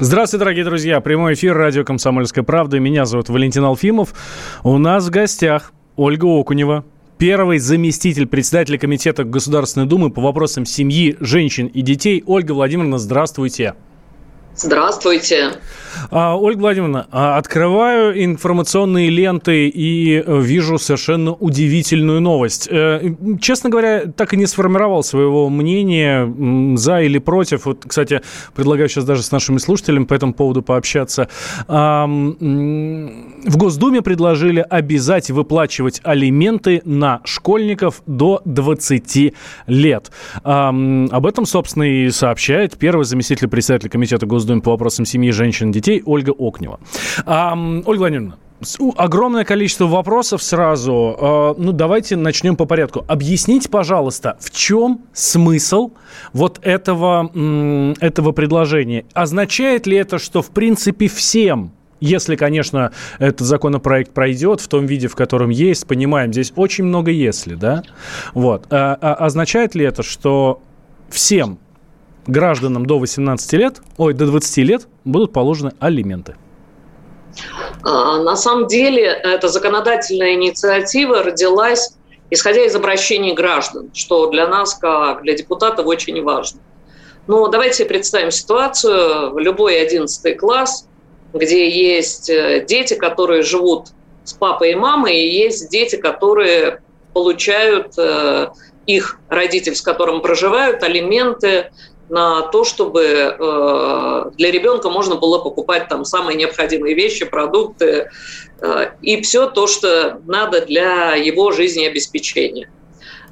Здравствуйте, 0.00 0.38
дорогие 0.38 0.64
друзья. 0.64 1.00
Прямой 1.00 1.34
эфир 1.34 1.56
радио 1.56 1.82
«Комсомольская 1.82 2.44
правда». 2.44 2.78
Меня 2.78 3.04
зовут 3.04 3.30
Валентин 3.30 3.64
Алфимов. 3.64 4.14
У 4.62 4.78
нас 4.78 5.08
в 5.08 5.10
гостях 5.10 5.72
Ольга 5.96 6.26
Окунева, 6.26 6.84
первый 7.18 7.58
заместитель 7.58 8.28
председателя 8.28 8.78
Комитета 8.78 9.24
Государственной 9.24 9.86
Думы 9.86 10.10
по 10.10 10.22
вопросам 10.22 10.66
семьи, 10.66 11.16
женщин 11.18 11.66
и 11.66 11.82
детей. 11.82 12.22
Ольга 12.26 12.52
Владимировна, 12.52 12.98
здравствуйте. 12.98 13.74
Здравствуйте. 14.60 15.52
А, 16.10 16.36
Ольга 16.36 16.60
Владимировна, 16.60 17.06
а, 17.12 17.38
открываю 17.38 18.24
информационные 18.24 19.08
ленты 19.08 19.68
и 19.68 20.20
э, 20.20 20.40
вижу 20.40 20.78
совершенно 20.78 21.32
удивительную 21.32 22.20
новость. 22.20 22.68
Э, 22.70 23.14
честно 23.40 23.70
говоря, 23.70 24.06
так 24.06 24.34
и 24.34 24.36
не 24.36 24.46
сформировал 24.46 25.04
своего 25.04 25.48
мнения 25.48 26.76
за 26.76 27.02
или 27.02 27.18
против. 27.18 27.66
Вот, 27.66 27.84
кстати, 27.86 28.20
предлагаю 28.54 28.88
сейчас 28.88 29.04
даже 29.04 29.22
с 29.22 29.30
нашими 29.30 29.58
слушателями 29.58 30.04
по 30.04 30.14
этому 30.14 30.34
поводу 30.34 30.62
пообщаться. 30.62 31.28
В 31.68 32.36
Госдуме 33.56 34.02
предложили 34.02 34.64
обязать 34.68 35.30
выплачивать 35.30 36.00
алименты 36.02 36.82
на 36.84 37.20
школьников 37.24 38.02
до 38.06 38.42
20 38.44 39.34
лет. 39.66 40.10
Об 40.42 41.26
этом, 41.26 41.46
собственно, 41.46 41.84
и 41.84 42.10
сообщает 42.10 42.76
первый 42.76 43.04
заместитель 43.04 43.48
председателя 43.48 43.90
Комитета 43.90 44.26
Госдумы 44.26 44.47
по 44.62 44.72
вопросам 44.72 45.04
семьи, 45.04 45.30
женщин 45.30 45.72
детей 45.72 46.02
Ольга 46.04 46.30
Окнева. 46.30 46.80
А, 47.24 47.52
Ольга 47.84 48.00
Владимировна, 48.00 48.36
огромное 48.96 49.44
количество 49.44 49.86
вопросов 49.86 50.42
сразу. 50.42 51.16
А, 51.18 51.54
ну, 51.56 51.72
давайте 51.72 52.16
начнем 52.16 52.56
по 52.56 52.64
порядку. 52.64 53.04
Объясните, 53.08 53.68
пожалуйста, 53.68 54.36
в 54.40 54.50
чем 54.50 55.02
смысл 55.12 55.92
вот 56.32 56.60
этого, 56.62 57.30
этого 58.00 58.32
предложения? 58.32 59.04
Означает 59.12 59.86
ли 59.86 59.96
это, 59.96 60.18
что, 60.18 60.42
в 60.42 60.50
принципе, 60.50 61.08
всем 61.08 61.72
если, 62.00 62.36
конечно, 62.36 62.92
этот 63.18 63.40
законопроект 63.40 64.12
пройдет 64.12 64.60
в 64.60 64.68
том 64.68 64.86
виде, 64.86 65.08
в 65.08 65.16
котором 65.16 65.50
есть, 65.50 65.84
понимаем, 65.84 66.32
здесь 66.32 66.52
очень 66.54 66.84
много 66.84 67.10
«если», 67.10 67.56
да? 67.56 67.82
Вот. 68.34 68.66
А, 68.70 68.96
а, 69.00 69.14
означает 69.14 69.74
ли 69.74 69.84
это, 69.84 70.04
что 70.04 70.62
всем 71.10 71.58
гражданам 72.28 72.86
до 72.86 72.98
18 72.98 73.52
лет, 73.54 73.80
ой, 73.96 74.14
до 74.14 74.26
20 74.26 74.56
лет 74.58 74.86
будут 75.04 75.32
положены 75.32 75.72
алименты? 75.80 76.36
А, 77.82 78.22
на 78.22 78.36
самом 78.36 78.68
деле, 78.68 79.02
эта 79.02 79.48
законодательная 79.48 80.34
инициатива 80.34 81.22
родилась 81.22 81.98
исходя 82.30 82.64
из 82.64 82.74
обращений 82.74 83.32
граждан, 83.32 83.90
что 83.94 84.28
для 84.30 84.46
нас, 84.46 84.74
как 84.74 85.22
для 85.22 85.34
депутатов, 85.34 85.86
очень 85.86 86.22
важно. 86.22 86.60
Но 87.26 87.48
давайте 87.48 87.84
представим 87.84 88.30
ситуацию, 88.30 89.36
любой 89.38 89.80
11 89.80 90.36
класс, 90.36 90.86
где 91.32 91.68
есть 91.68 92.30
э, 92.30 92.64
дети, 92.66 92.94
которые 92.94 93.42
живут 93.42 93.88
с 94.24 94.32
папой 94.32 94.72
и 94.72 94.74
мамой, 94.74 95.16
и 95.16 95.28
есть 95.28 95.70
дети, 95.70 95.96
которые 95.96 96.82
получают 97.12 97.98
э, 97.98 98.48
их 98.86 99.18
родитель, 99.28 99.74
с 99.74 99.82
которым 99.82 100.22
проживают, 100.22 100.82
алименты 100.82 101.70
на 102.08 102.42
то, 102.42 102.64
чтобы 102.64 103.02
э, 103.04 104.30
для 104.36 104.50
ребенка 104.50 104.88
можно 104.90 105.16
было 105.16 105.38
покупать 105.38 105.88
там 105.88 106.04
самые 106.04 106.36
необходимые 106.36 106.94
вещи, 106.94 107.24
продукты 107.24 108.10
э, 108.60 108.90
и 109.02 109.20
все 109.20 109.48
то, 109.48 109.66
что 109.66 110.20
надо 110.26 110.64
для 110.64 111.14
его 111.14 111.52
жизнеобеспечения. 111.52 112.70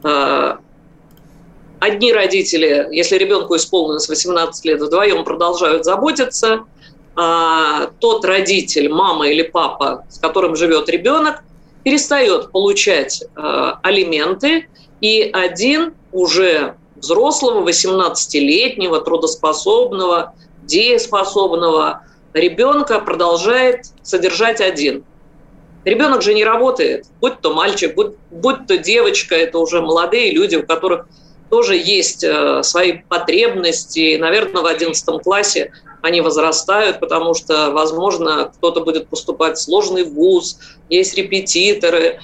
Э, 0.05 0.57
одни 1.81 2.13
родители, 2.13 2.89
если 2.91 3.17
ребенку 3.17 3.57
исполнилось 3.57 4.09
18 4.09 4.65
лет, 4.67 4.81
вдвоем 4.81 5.25
продолжают 5.25 5.85
заботиться, 5.85 6.65
а 7.15 7.91
тот 7.99 8.25
родитель, 8.27 8.91
мама 8.91 9.29
или 9.29 9.43
папа, 9.43 10.05
с 10.11 10.19
которым 10.19 10.55
живет 10.55 10.89
ребенок, 10.91 11.43
перестает 11.83 12.51
получать 12.51 13.25
алименты, 13.35 14.67
и 15.01 15.31
один 15.33 15.95
уже 16.13 16.75
взрослого, 16.97 17.67
18-летнего, 17.69 19.01
трудоспособного, 19.01 20.35
дееспособного 20.63 22.03
ребенка 22.33 23.01
продолжает 23.01 23.87
содержать 24.03 24.61
один. 24.61 25.05
Ребенок 25.85 26.23
же 26.23 26.35
не 26.35 26.45
работает, 26.45 27.07
будь 27.21 27.41
то 27.41 27.55
мальчик, 27.55 27.95
будь, 27.95 28.15
будь 28.31 28.67
то 28.67 28.77
девочка, 28.77 29.37
это 29.37 29.59
уже 29.59 29.81
молодые 29.81 30.33
люди, 30.33 30.57
у 30.57 30.67
которых 30.67 31.07
тоже 31.49 31.77
есть 31.77 32.25
э, 32.25 32.63
свои 32.65 32.99
потребности. 33.09 34.01
И, 34.01 34.19
наверное, 34.19 34.63
в 34.63 34.67
11 34.67 35.23
классе 35.23 35.71
они 36.03 36.21
возрастают, 36.21 37.01
потому 37.01 37.35
что, 37.35 37.71
возможно, 37.71 38.51
кто-то 38.57 38.81
будет 38.81 39.09
поступать 39.09 39.59
в 39.59 39.63
сложный 39.63 40.05
вуз, 40.05 40.59
есть 40.89 41.15
репетиторы, 41.15 42.19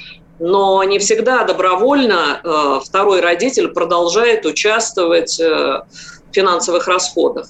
но 0.45 0.83
не 0.83 0.99
всегда 0.99 1.45
добровольно 1.45 2.41
э, 2.43 2.81
второй 2.85 3.21
родитель 3.21 3.69
продолжает 3.69 4.45
участвовать 4.45 5.39
э, 5.39 5.45
в 5.45 6.35
финансовых 6.35 6.89
расходах. 6.89 7.47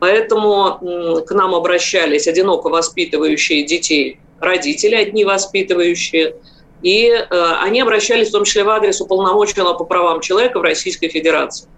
Поэтому 0.00 1.22
к 1.24 1.30
нам 1.30 1.54
обращались 1.54 2.26
одиноко 2.26 2.68
воспитывающие 2.68 3.62
детей 3.62 4.18
родители, 4.40 4.96
одни 4.96 5.24
воспитывающие, 5.24 6.34
и 6.82 7.10
э, 7.10 7.26
они 7.60 7.80
обращались 7.80 8.30
в 8.30 8.32
том 8.32 8.42
числе 8.42 8.64
в 8.64 8.70
адрес 8.70 9.00
уполномоченного 9.00 9.74
по 9.74 9.84
правам 9.84 10.20
человека 10.20 10.58
в 10.58 10.62
Российской 10.62 11.06
Федерации. 11.06 11.68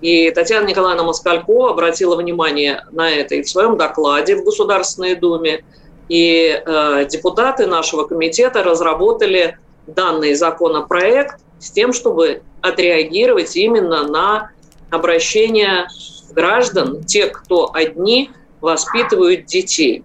И 0.00 0.30
Татьяна 0.30 0.66
Николаевна 0.66 1.04
Москалько 1.04 1.68
обратила 1.68 2.16
внимание 2.16 2.82
на 2.92 3.10
это 3.10 3.34
и 3.34 3.42
в 3.42 3.50
своем 3.50 3.76
докладе 3.76 4.36
в 4.36 4.44
Государственной 4.44 5.16
Думе. 5.16 5.64
И 6.08 6.62
э, 6.64 7.06
депутаты 7.10 7.66
нашего 7.66 8.04
комитета 8.04 8.62
разработали 8.62 9.58
данный 9.88 10.34
законопроект 10.34 11.40
с 11.58 11.70
тем, 11.70 11.92
чтобы 11.92 12.42
отреагировать 12.60 13.56
именно 13.56 14.06
на 14.06 14.50
обращение 14.90 15.88
граждан, 16.30 17.04
тех, 17.04 17.32
кто 17.32 17.70
одни 17.74 18.30
воспитывают 18.60 19.46
детей. 19.46 20.04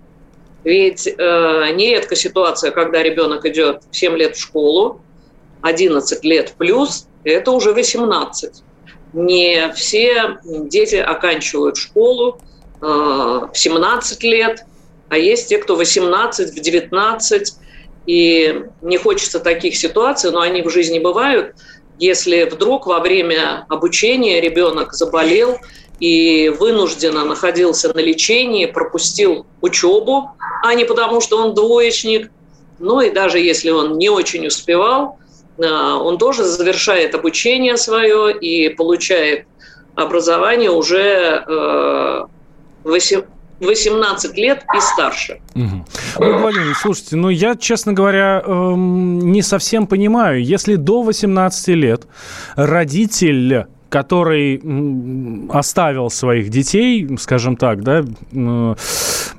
Ведь 0.63 1.07
э, 1.07 1.11
нередко 1.75 2.15
ситуация, 2.15 2.71
когда 2.71 3.03
ребенок 3.03 3.45
идет 3.45 3.83
в 3.91 3.95
7 3.95 4.15
лет 4.15 4.35
в 4.35 4.41
школу, 4.41 5.01
11 5.61 6.23
лет 6.23 6.53
плюс, 6.57 7.07
это 7.23 7.51
уже 7.51 7.73
18. 7.73 8.63
Не 9.13 9.71
все 9.73 10.37
дети 10.43 10.95
оканчивают 10.95 11.77
школу 11.77 12.39
э, 12.81 12.85
в 12.85 13.51
17 13.53 14.23
лет, 14.23 14.65
а 15.09 15.17
есть 15.17 15.49
те, 15.49 15.57
кто 15.57 15.75
18, 15.75 16.51
в 16.51 16.59
19, 16.59 17.53
и 18.05 18.65
не 18.81 18.97
хочется 18.97 19.39
таких 19.39 19.75
ситуаций, 19.75 20.31
но 20.31 20.41
они 20.41 20.61
в 20.61 20.69
жизни 20.69 20.99
бывают, 20.99 21.55
если 21.99 22.43
вдруг 22.43 22.87
во 22.87 22.99
время 22.99 23.65
обучения 23.69 24.41
ребенок 24.41 24.93
заболел 24.93 25.57
и 25.99 26.49
вынужденно 26.49 27.23
находился 27.23 27.93
на 27.93 27.99
лечении, 27.99 28.65
пропустил 28.65 29.45
учебу, 29.61 30.31
а 30.63 30.73
не 30.73 30.85
потому, 30.85 31.21
что 31.21 31.37
он 31.37 31.53
двоечник, 31.53 32.31
ну 32.79 32.99
и 32.99 33.09
даже 33.09 33.39
если 33.39 33.69
он 33.69 33.97
не 33.97 34.09
очень 34.09 34.47
успевал, 34.47 35.19
э, 35.57 35.65
он 35.65 36.17
тоже 36.17 36.43
завершает 36.43 37.15
обучение 37.15 37.77
свое 37.77 38.35
и 38.37 38.69
получает 38.69 39.45
образование 39.95 40.71
уже 40.71 41.43
э, 41.47 42.25
18 43.59 44.37
лет 44.37 44.63
и 44.75 44.79
старше. 44.79 45.39
Угу. 45.55 45.85
Ну, 46.19 46.37
Владимир, 46.39 46.75
слушайте, 46.75 47.15
ну 47.15 47.29
я, 47.29 47.55
честно 47.55 47.93
говоря, 47.93 48.41
эм, 48.45 49.19
не 49.31 49.41
совсем 49.41 49.87
понимаю. 49.87 50.43
Если 50.43 50.75
до 50.75 51.01
18 51.03 51.67
лет 51.69 52.07
родитель 52.55 53.65
который 53.89 54.59
оставил 55.55 56.09
своих 56.09 56.49
детей, 56.49 57.07
скажем 57.19 57.55
так, 57.55 57.83
да, 57.83 58.03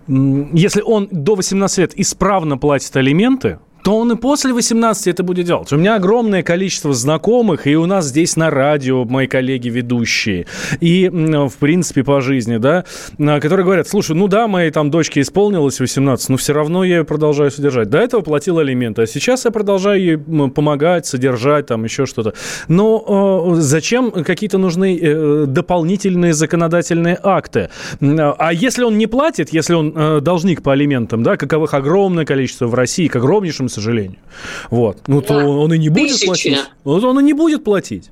если 0.07 0.81
он 0.81 1.09
до 1.11 1.35
18 1.35 1.79
лет 1.79 1.93
исправно 1.97 2.57
платит 2.57 2.95
алименты, 2.97 3.59
то 3.85 3.99
он 3.99 4.13
и 4.13 4.17
после 4.17 4.55
18 4.55 5.09
это 5.09 5.23
будет 5.23 5.45
делать. 5.45 5.71
У 5.71 5.77
меня 5.77 5.97
огромное 5.97 6.43
количество 6.43 6.95
знакомых, 6.95 7.67
и 7.67 7.77
у 7.77 7.85
нас 7.85 8.07
здесь 8.07 8.35
на 8.35 8.49
радио 8.49 9.05
мои 9.05 9.27
коллеги 9.27 9.69
ведущие, 9.69 10.47
и, 10.81 11.11
в 11.11 11.53
принципе, 11.61 12.03
по 12.03 12.23
жизни, 12.23 12.57
да, 12.57 12.87
которые 13.19 13.65
говорят, 13.65 13.87
слушай, 13.87 14.17
ну 14.17 14.27
да, 14.27 14.49
моей 14.49 14.71
там 14.71 14.91
дочке 14.91 15.21
исполнилось 15.21 15.81
18, 15.81 16.31
но 16.31 16.37
все 16.39 16.55
равно 16.55 16.83
я 16.83 16.99
ее 16.99 17.05
продолжаю 17.05 17.51
содержать. 17.51 17.91
До 17.91 17.99
этого 17.99 18.23
платил 18.23 18.59
алименты, 18.59 19.03
а 19.03 19.07
сейчас 19.07 19.45
я 19.45 19.51
продолжаю 19.51 20.01
ей 20.01 20.17
помогать, 20.17 21.05
содержать, 21.05 21.67
там 21.67 21.85
еще 21.85 22.07
что-то. 22.07 22.33
Но 22.69 23.53
э, 23.53 23.61
зачем 23.61 24.11
какие-то 24.11 24.57
нужны 24.57 24.99
э, 24.99 25.45
дополнительные 25.47 26.33
законодательные 26.33 27.19
акты? 27.23 27.69
А 28.01 28.51
если 28.55 28.83
он 28.83 28.97
не 28.97 29.07
платит, 29.07 29.53
если 29.53 29.75
он 29.75 29.93
э, 29.95 30.21
должник 30.23 30.63
по 30.63 30.73
алиментам, 30.73 31.23
да, 31.23 31.37
каковых 31.37 31.75
огромное 31.75 32.25
количество 32.25 32.67
в 32.67 32.75
России, 32.75 33.09
к 33.09 33.17
огромнейшему 33.17 33.69
сожалению, 33.75 34.19
вот, 34.71 34.99
ну 35.07 35.21
то 35.23 35.35
он, 35.35 35.73
и 35.73 35.79
не 35.79 35.89
будет 35.89 36.13
Тысячи. 36.13 36.27
платить. 36.27 36.59
Вот 36.85 37.05
он 37.05 37.21
и 37.21 37.23
не 37.23 37.33
будет 37.33 37.65
платить. 37.65 38.11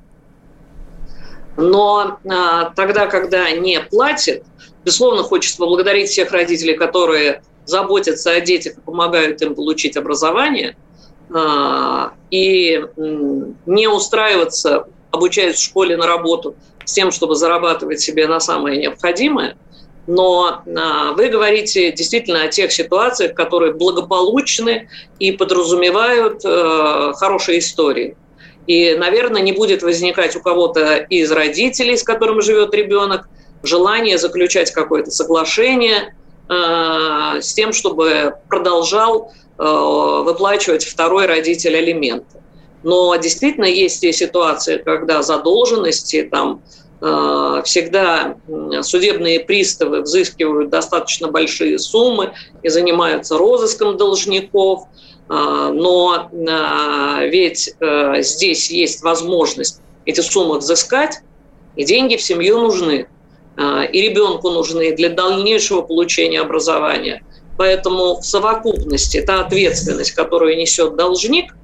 Но 1.57 2.17
а, 2.29 2.71
тогда, 2.75 3.07
когда 3.07 3.51
не 3.51 3.79
платит, 3.79 4.43
безусловно, 4.83 5.23
хочется 5.23 5.57
поблагодарить 5.57 6.09
всех 6.09 6.31
родителей, 6.31 6.75
которые 6.75 7.43
заботятся 7.65 8.31
о 8.31 8.41
детях 8.41 8.77
и 8.77 8.81
помогают 8.81 9.41
им 9.41 9.55
получить 9.55 9.95
образование, 9.95 10.75
а, 11.33 12.13
и 12.31 12.83
не 13.65 13.87
устраиваться, 13.87 14.87
обучаясь 15.11 15.57
в 15.57 15.63
школе 15.63 15.95
на 15.95 16.07
работу 16.07 16.55
с 16.85 16.93
тем, 16.93 17.11
чтобы 17.11 17.35
зарабатывать 17.35 18.01
себе 18.01 18.27
на 18.27 18.39
самое 18.39 18.79
необходимое. 18.79 19.55
Но 20.05 20.61
а, 20.65 21.13
вы 21.13 21.29
говорите 21.29 21.91
действительно 21.91 22.43
о 22.43 22.47
тех 22.49 22.71
ситуациях, 22.71 23.33
которые 23.35 23.73
благополучны 23.73 24.89
и 25.19 25.31
подразумевают 25.31 26.41
э, 26.43 27.13
хорошие 27.15 27.59
истории. 27.59 28.17
И, 28.67 28.95
наверное, 28.95 29.41
не 29.41 29.53
будет 29.53 29.81
возникать 29.81 30.35
у 30.35 30.41
кого-то 30.41 30.97
из 30.97 31.31
родителей, 31.31 31.97
с 31.97 32.03
которым 32.03 32.41
живет 32.41 32.73
ребенок, 32.73 33.29
желание 33.61 34.17
заключать 34.17 34.71
какое-то 34.71 35.11
соглашение 35.11 36.15
э, 36.49 37.41
с 37.41 37.53
тем, 37.53 37.71
чтобы 37.71 38.35
продолжал 38.49 39.31
э, 39.57 39.63
выплачивать 39.63 40.85
второй 40.85 41.27
родитель 41.27 41.77
алименты. 41.77 42.41
Но 42.83 43.15
действительно 43.15 43.65
есть 43.65 44.03
и 44.03 44.11
ситуации, 44.11 44.77
когда 44.77 45.23
задолженности 45.23 46.27
там 46.29 46.61
всегда 47.65 48.37
судебные 48.81 49.41
приставы 49.41 50.01
взыскивают 50.01 50.69
достаточно 50.69 51.27
большие 51.27 51.77
суммы 51.77 52.31
и 52.61 52.69
занимаются 52.69 53.37
розыском 53.37 53.97
должников, 53.97 54.83
э, 54.83 55.33
но 55.73 56.29
э, 56.31 57.27
ведь 57.29 57.75
здесь 58.25 58.71
есть 58.71 59.03
возможность 59.03 59.81
эти 60.05 60.21
суммы 60.21 60.59
взыскать, 60.59 61.19
и 61.75 61.83
деньги 61.83 62.15
в 62.15 62.21
семью 62.21 62.59
нужны, 62.59 63.07
и 63.57 64.01
ребенку 64.01 64.49
нужны 64.49 64.95
для 64.95 65.09
дальнейшего 65.09 65.81
получения 65.81 66.39
образования. 66.39 67.23
Поэтому 67.57 68.17
в 68.17 68.25
совокупности 68.25 69.17
это 69.17 69.41
ответственность, 69.41 70.11
которую 70.11 70.57
несет 70.57 70.95
должник, 70.95 71.55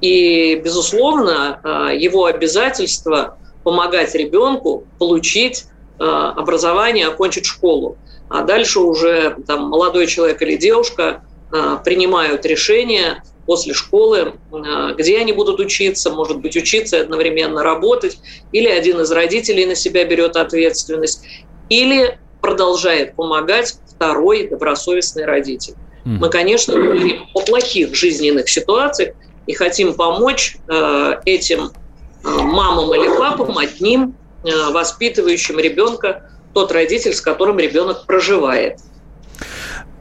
и, 0.00 0.54
безусловно, 0.64 1.60
его 1.94 2.24
обязательства 2.26 3.38
помогать 3.62 4.14
ребенку 4.14 4.84
получить 4.98 5.64
э, 5.98 6.04
образование, 6.04 7.06
окончить 7.06 7.46
школу. 7.46 7.96
А 8.28 8.42
дальше 8.42 8.80
уже 8.80 9.36
там, 9.46 9.68
молодой 9.68 10.06
человек 10.06 10.40
или 10.42 10.56
девушка 10.56 11.22
э, 11.52 11.78
принимают 11.84 12.46
решение 12.46 13.22
после 13.46 13.74
школы, 13.74 14.34
э, 14.52 14.94
где 14.96 15.18
они 15.18 15.32
будут 15.32 15.58
учиться, 15.58 16.10
может 16.10 16.38
быть, 16.38 16.56
учиться 16.56 16.98
и 16.98 17.00
одновременно 17.00 17.62
работать, 17.62 18.18
или 18.52 18.68
один 18.68 19.00
из 19.00 19.10
родителей 19.10 19.66
на 19.66 19.74
себя 19.74 20.04
берет 20.04 20.36
ответственность, 20.36 21.26
или 21.68 22.18
продолжает 22.40 23.14
помогать 23.16 23.76
второй 23.86 24.48
добросовестный 24.48 25.24
родитель. 25.24 25.74
Mm. 26.04 26.18
Мы, 26.18 26.30
конечно, 26.30 26.74
говорим 26.74 27.26
о 27.34 27.40
плохих 27.40 27.94
жизненных 27.94 28.48
ситуациях 28.48 29.14
и 29.46 29.52
хотим 29.52 29.94
помочь 29.94 30.56
э, 30.68 31.14
этим 31.26 31.72
мамам 32.22 32.94
или 32.94 33.08
папам, 33.18 33.58
одним 33.58 34.14
э, 34.44 34.70
воспитывающим 34.72 35.58
ребенка 35.58 36.30
тот 36.54 36.72
родитель, 36.72 37.14
с 37.14 37.20
которым 37.20 37.58
ребенок 37.58 38.06
проживает. 38.06 38.80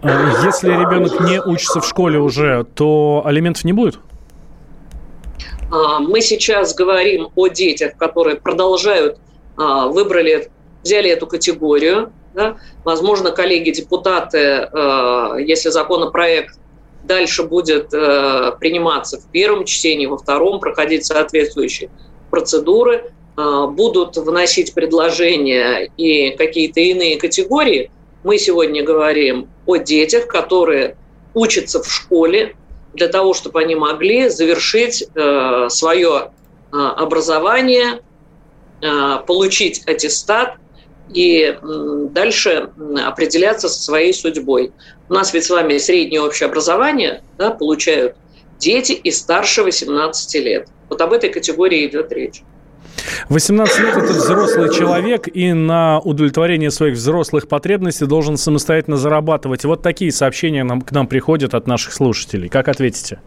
А 0.01 0.45
если 0.45 0.69
ребенок 0.69 1.19
не 1.21 1.41
учится 1.41 1.81
в 1.81 1.87
школе 1.87 2.19
уже, 2.19 2.65
то 2.75 3.21
алиментов 3.25 3.65
не 3.65 3.73
будет? 3.73 3.99
А, 5.71 5.99
мы 5.99 6.21
сейчас 6.21 6.73
говорим 6.73 7.29
о 7.35 7.47
детях, 7.47 7.97
которые 7.97 8.37
продолжают, 8.37 9.19
а, 9.57 9.87
выбрали, 9.87 10.49
взяли 10.83 11.09
эту 11.09 11.27
категорию. 11.27 12.11
Да? 12.33 12.57
Возможно, 12.83 13.31
коллеги-депутаты, 13.31 14.69
если 15.39 15.69
законопроект 15.69 16.59
дальше 17.03 17.43
будет 17.43 17.89
приниматься 17.89 19.19
в 19.19 19.25
первом 19.31 19.65
чтении, 19.65 20.05
во 20.05 20.17
втором, 20.17 20.59
проходить 20.59 21.05
соответствующие 21.05 21.89
процедуры, 22.29 23.11
а, 23.39 23.67
будут 23.67 24.17
вносить 24.17 24.73
предложения 24.73 25.89
и 25.95 26.31
какие-то 26.31 26.81
иные 26.81 27.17
категории. 27.17 27.89
Мы 28.23 28.37
сегодня 28.37 28.83
говорим 28.83 29.47
о 29.65 29.77
детях, 29.77 30.27
которые 30.27 30.97
учатся 31.33 31.81
в 31.81 31.89
школе 31.89 32.55
для 32.93 33.07
того, 33.07 33.33
чтобы 33.33 33.61
они 33.61 33.75
могли 33.75 34.27
завершить 34.27 35.05
э, 35.15 35.67
свое 35.69 36.31
а, 36.71 36.91
образование, 36.91 38.01
а, 38.83 39.19
получить 39.19 39.87
аттестат 39.87 40.55
и 41.13 41.57
дальше 42.11 42.69
определяться 43.05 43.69
со 43.69 43.81
своей 43.81 44.13
судьбой. 44.13 44.71
У 45.09 45.13
нас 45.13 45.33
ведь 45.33 45.45
с 45.45 45.49
вами 45.49 45.77
среднее 45.77 46.21
общее 46.21 46.47
образование 46.47 47.23
да, 47.37 47.51
получают 47.51 48.15
дети 48.59 48.91
и 48.91 49.11
старше 49.11 49.63
18 49.63 50.35
лет. 50.43 50.67
Вот 50.89 51.01
об 51.01 51.13
этой 51.13 51.29
категории 51.29 51.85
идет 51.85 52.11
речь. 52.11 52.43
18 53.29 53.79
лет– 53.79 53.97
это 53.97 54.13
взрослый 54.13 54.73
человек, 54.73 55.27
и 55.33 55.53
на 55.53 55.99
удовлетворение 55.99 56.71
своих 56.71 56.95
взрослых 56.95 57.47
потребностей 57.47 58.05
должен 58.05 58.37
самостоятельно 58.37 58.97
зарабатывать. 58.97 59.63
Вот 59.65 59.81
такие 59.81 60.11
сообщения 60.11 60.63
нам, 60.63 60.81
к 60.81 60.91
нам 60.91 61.07
приходят 61.07 61.53
от 61.53 61.67
наших 61.67 61.93
слушателей. 61.93 62.49
Как 62.49 62.67
ответите? 62.67 63.19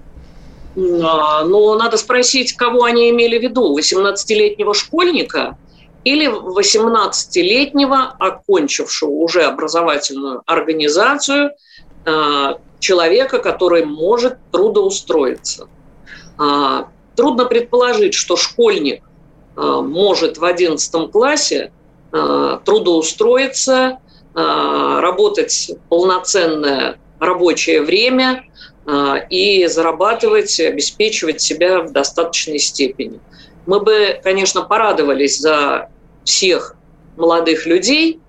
А, 0.76 1.44
ну, 1.44 1.74
надо 1.76 1.96
спросить, 1.96 2.54
кого 2.54 2.84
они 2.84 3.10
имели 3.10 3.38
в 3.38 3.42
виду. 3.42 3.78
18-летнего 3.78 4.74
школьника 4.74 5.56
или 6.04 6.26
18-летнего, 6.26 8.14
окончившего 8.18 9.10
уже 9.10 9.42
образовательную 9.42 10.42
организацию, 10.46 11.52
а, 12.04 12.58
человека, 12.80 13.38
который 13.38 13.84
может 13.84 14.38
трудоустроиться. 14.50 15.68
А, 16.38 16.88
Трудно 17.16 17.44
предположить, 17.44 18.14
что 18.14 18.36
школьник 18.36 19.02
э, 19.56 19.60
может 19.60 20.38
в 20.38 20.44
11 20.44 21.10
классе 21.10 21.72
э, 22.12 22.58
трудоустроиться, 22.64 23.98
э, 24.34 24.98
работать 25.00 25.72
полноценное 25.88 26.98
рабочее 27.18 27.82
время 27.82 28.44
и 29.30 29.64
зарабатывать, 29.68 30.58
обеспечивать 30.58 31.40
себя 31.40 31.82
в 31.82 31.92
достаточной 31.92 32.58
степени. 32.58 33.20
Мы 33.66 33.80
бы, 33.80 34.20
конечно, 34.22 34.62
порадовались 34.62 35.38
за 35.38 35.88
всех 36.24 36.76
молодых 37.16 37.66
людей, 37.66 38.20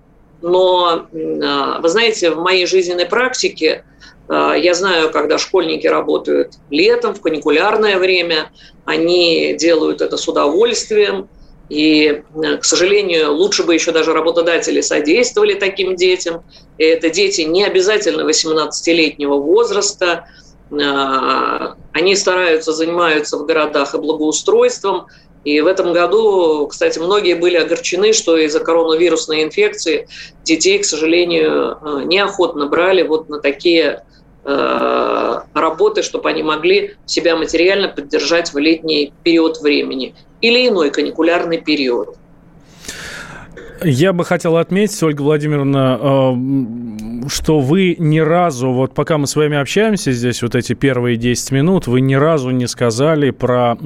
но, 0.42 1.06
вы 1.12 1.88
знаете, 1.88 2.30
в 2.30 2.38
моей 2.38 2.66
жизненной 2.66 3.06
практике 3.06 3.84
я 4.28 4.74
знаю, 4.74 5.10
когда 5.10 5.38
школьники 5.38 5.86
работают 5.86 6.54
летом, 6.70 7.14
в 7.14 7.20
каникулярное 7.20 7.98
время, 7.98 8.50
они 8.84 9.54
делают 9.54 10.00
это 10.00 10.16
с 10.16 10.26
удовольствием, 10.28 11.28
и, 11.68 12.22
э, 12.34 12.56
к 12.58 12.64
сожалению, 12.64 13.32
лучше 13.32 13.64
бы 13.64 13.74
еще 13.74 13.92
даже 13.92 14.12
работодатели 14.12 14.80
содействовали 14.80 15.54
таким 15.54 15.96
детям. 15.96 16.42
И 16.78 16.84
это 16.84 17.10
дети 17.10 17.42
не 17.42 17.64
обязательно 17.64 18.22
18-летнего 18.28 19.36
возраста. 19.36 20.26
Они 20.70 22.16
стараются, 22.16 22.72
занимаются 22.72 23.38
в 23.38 23.46
городах 23.46 23.94
и 23.94 23.98
благоустройством. 23.98 25.06
И 25.44 25.60
в 25.60 25.66
этом 25.66 25.92
году, 25.92 26.66
кстати, 26.66 26.98
многие 26.98 27.34
были 27.34 27.56
огорчены, 27.56 28.12
что 28.12 28.36
из-за 28.38 28.60
коронавирусной 28.60 29.44
инфекции 29.44 30.08
детей, 30.42 30.78
к 30.78 30.84
сожалению, 30.84 31.78
э, 31.80 32.02
неохотно 32.04 32.66
брали 32.66 33.02
вот 33.02 33.28
на 33.28 33.40
такие 33.40 34.02
Э, 34.46 35.40
работы, 35.54 36.02
чтобы 36.02 36.28
они 36.28 36.42
могли 36.42 36.96
себя 37.06 37.34
материально 37.34 37.88
поддержать 37.88 38.52
в 38.52 38.58
летний 38.58 39.14
период 39.22 39.62
времени 39.62 40.14
или 40.42 40.68
иной 40.68 40.90
каникулярный 40.90 41.62
период. 41.62 42.16
Я 43.82 44.12
бы 44.12 44.26
хотел 44.26 44.58
отметить, 44.58 45.02
Ольга 45.02 45.22
Владимировна, 45.22 45.98
что 47.28 47.60
вы 47.60 47.96
ни 47.98 48.18
разу, 48.18 48.70
вот 48.70 48.94
пока 48.94 49.18
мы 49.18 49.26
с 49.26 49.36
вами 49.36 49.56
общаемся 49.56 50.12
здесь, 50.12 50.42
вот 50.42 50.54
эти 50.54 50.74
первые 50.74 51.16
10 51.16 51.50
минут, 51.52 51.86
вы 51.86 52.00
ни 52.00 52.14
разу 52.14 52.50
не 52.50 52.66
сказали 52.66 53.30
про 53.30 53.76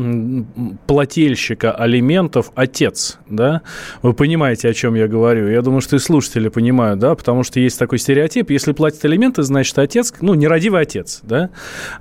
плательщика 0.87 1.73
алиментов 1.73 2.51
отец, 2.55 3.19
да? 3.29 3.63
Вы 4.03 4.15
понимаете, 4.15 4.69
о 4.69 4.75
чем 4.75 4.95
я 4.95 5.09
говорю? 5.09 5.49
Я 5.49 5.63
думаю, 5.63 5.81
что 5.81 5.97
и 5.97 5.99
слушатели 5.99 6.49
понимают, 6.49 6.99
да? 6.99 7.15
Потому 7.15 7.43
что 7.43 7.61
есть 7.61 7.79
такой 7.79 7.99
стереотип, 7.99 8.51
если 8.51 8.73
платит 8.73 9.05
алименты, 9.05 9.43
значит, 9.43 9.79
отец, 9.79 10.13
ну, 10.21 10.35
нерадивый 10.35 10.83
отец, 10.83 11.21
да? 11.23 11.51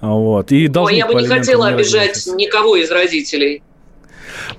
Вот. 0.01 0.51
И 0.51 0.70
Ой, 0.74 0.96
я 0.96 1.08
бы 1.08 1.22
не 1.22 1.27
хотела 1.27 1.67
обижать 1.67 2.27
никого 2.36 2.75
из 2.75 2.91
родителей. 2.91 3.62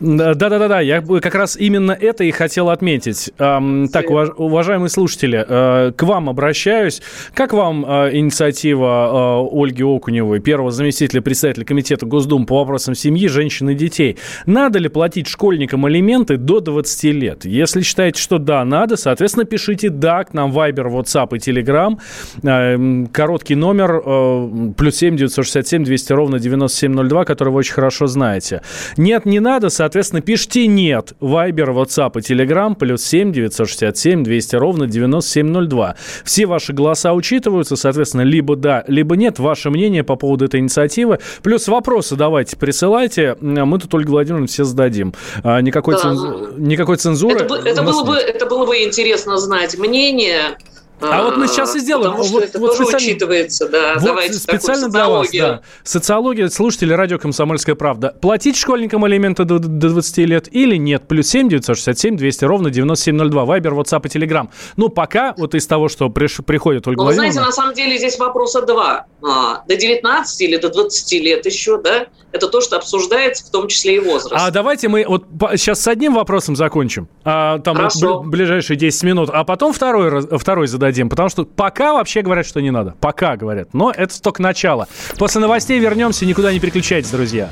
Да-да-да, 0.01 0.81
я 0.81 1.03
как 1.03 1.35
раз 1.35 1.57
именно 1.57 1.93
это 1.93 2.25
и 2.25 2.31
хотел 2.31 2.71
отметить. 2.71 3.31
Так, 3.37 4.11
уважаемые 4.11 4.89
слушатели, 4.89 5.45
э, 5.47 5.93
к 5.93 6.03
вам 6.03 6.29
обращаюсь. 6.29 7.03
Как 7.35 7.53
вам 7.53 7.85
э, 7.85 8.17
инициатива 8.17 9.43
э, 9.43 9.49
Ольги 9.53 9.83
Окуневой, 9.83 10.41
первого 10.41 10.71
заместителя 10.71 11.21
председателя 11.21 11.65
Комитета 11.65 12.07
Госдумы 12.07 12.47
по 12.47 12.59
вопросам 12.59 12.95
семьи, 12.95 13.27
женщин 13.27 13.71
и 13.71 13.75
детей? 13.75 14.19
Надо 14.47 14.79
ли 14.79 14.89
платить 14.89 15.27
школьникам 15.27 15.85
алименты 15.85 16.37
до 16.37 16.61
20 16.61 17.05
лет? 17.15 17.45
Если 17.45 17.83
считаете, 17.83 18.21
что 18.21 18.39
да, 18.39 18.65
надо, 18.65 18.97
соответственно, 18.97 19.45
пишите 19.45 19.91
«да» 19.91 20.25
к 20.25 20.33
нам 20.35 20.53
Viber, 20.53 20.89
WhatsApp 20.89 21.37
и 21.37 21.39
Telegram. 21.39 23.09
Короткий 23.13 23.55
номер 23.55 24.73
плюс 24.77 24.97
7 24.97 25.17
967 25.17 25.85
200 25.85 26.13
ровно 26.13 26.39
9702, 26.39 27.25
который 27.25 27.51
вы 27.51 27.59
очень 27.59 27.75
хорошо 27.75 28.07
знаете. 28.07 28.63
Нет, 28.97 29.27
не 29.27 29.41
надо, 29.41 29.58
соответственно, 29.69 30.23
пишите 30.23 30.67
«нет». 30.67 31.13
Вайбер, 31.21 31.71
WhatsApp 31.71 32.13
и 32.17 32.21
Telegram 32.21 32.75
плюс 32.75 33.05
7 33.05 33.33
967 33.33 34.23
200 34.23 34.57
ровно 34.57 34.87
9702. 34.87 35.97
Все 36.25 36.47
ваши 36.47 36.73
голоса 36.73 37.13
учитываются, 37.13 37.77
соответственно, 37.77 38.23
либо 38.23 38.57
да, 38.57 38.85
либо 38.87 39.17
нет. 39.17 39.39
Ваше 39.39 39.71
мнение 39.71 40.05
по 40.05 40.17
поводу 40.17 40.45
этой 40.45 40.61
инициативы. 40.61 41.19
Плюс 41.43 41.69
вопросы 41.69 42.17
давайте 42.17 42.57
присылайте. 42.57 43.37
Мы 43.41 43.79
тут, 43.79 43.93
Ольга 43.95 44.11
Владимировна, 44.11 44.47
все 44.47 44.65
зададим. 44.65 45.15
А, 45.43 45.61
никакой, 45.61 45.95
да. 45.95 46.01
цензу... 46.01 46.51
Никакой 46.57 46.97
цензуры. 46.97 47.41
Это, 47.41 47.55
это, 47.57 47.83
было 47.83 48.05
бы, 48.05 48.15
это 48.15 48.47
было 48.47 48.67
бы 48.67 48.77
интересно 48.83 49.39
знать 49.39 49.77
мнение 49.79 50.59
а, 51.01 51.19
а 51.19 51.23
вот 51.25 51.37
мы 51.37 51.47
сейчас 51.47 51.77
и 51.77 51.81
сделаем. 51.81 52.13
Потому 52.13 52.29
вот, 52.29 52.45
это 52.45 52.59
вот 52.59 52.73
тоже 52.73 52.85
специально... 52.85 53.07
учитывается, 53.07 53.69
да. 53.69 53.95
Вот 53.95 54.05
Давайте 54.05 54.35
специально 54.35 54.89
для 54.89 55.09
вас, 55.09 55.29
да. 55.33 55.63
Социология, 55.85 56.49
слушатели 56.49 56.93
радио 56.93 57.19
«Комсомольская 57.19 57.75
правда». 57.75 58.17
Платить 58.21 58.57
школьникам 58.57 59.05
алименты 59.05 59.45
до, 59.45 59.59
до 59.59 59.89
20 59.91 60.19
лет 60.19 60.49
или 60.51 60.77
нет? 60.77 61.07
Плюс 61.07 61.29
7 61.29 61.49
967 61.49 62.17
200 62.17 62.45
ровно 62.45 62.71
9702. 62.71 63.45
Вайбер, 63.45 63.75
WhatsApp 63.75 64.07
и 64.07 64.19
Telegram. 64.19 64.49
Ну, 64.77 64.89
пока 64.89 65.35
вот 65.37 65.55
из 65.55 65.67
того, 65.67 65.89
что 65.89 66.09
приш, 66.11 66.39
приходит 66.45 66.87
Ольга 66.89 67.05
Ну, 67.05 67.13
знаете, 67.13 67.41
на 67.41 67.53
самом 67.53 67.75
деле 67.75 67.97
здесь 67.99 68.19
вопроса 68.19 68.63
два. 68.63 69.07
А, 69.23 69.65
до 69.67 69.77
19 69.77 70.41
или 70.41 70.57
до 70.57 70.69
20 70.69 71.13
лет 71.23 71.47
еще, 71.47 71.81
да? 71.81 72.07
Это 72.33 72.49
то, 72.49 72.61
что 72.61 72.77
обсуждается, 72.77 73.47
в 73.47 73.51
том 73.51 73.69
числе 73.69 73.97
и 73.97 73.99
возраст. 74.01 74.35
А 74.37 74.51
давайте 74.51 74.89
мы 74.89 75.05
вот 75.07 75.27
сейчас 75.57 75.81
с 75.81 75.89
одним 75.89 76.15
вопросом 76.15 76.57
закончим. 76.57 77.09
А, 77.25 77.59
там 77.61 77.77
вот 77.77 78.27
ближайшие 78.27 78.77
10 78.77 79.03
минут. 79.05 79.31
А 79.33 79.45
потом 79.45 79.73
второй, 79.73 80.27
второй 80.39 80.67
зададим 80.67 80.88
дадим, 80.89 81.09
потому 81.09 81.29
что 81.29 81.45
пока 81.45 81.93
вообще 81.93 82.23
говорят, 82.23 82.47
что 82.47 82.61
не 82.61 82.71
надо. 82.71 82.95
Пока 83.01 83.37
говорят. 83.37 83.75
Но 83.75 83.91
это 83.91 84.21
только 84.21 84.43
начало. 84.43 84.89
После 85.19 85.41
новостей 85.41 85.79
вернемся, 85.79 86.25
никуда 86.27 86.53
не 86.53 86.61
переключайтесь, 86.61 87.11
друзья. 87.11 87.51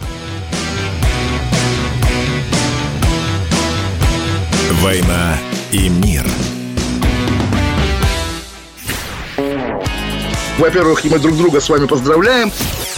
«Война 4.83 5.37
и 5.73 5.89
мир». 5.89 6.25
Во-первых, 10.59 11.05
мы 11.05 11.19
друг 11.19 11.37
друга 11.37 11.61
с 11.61 11.69
вами 11.69 11.87
поздравляем. 11.87 12.51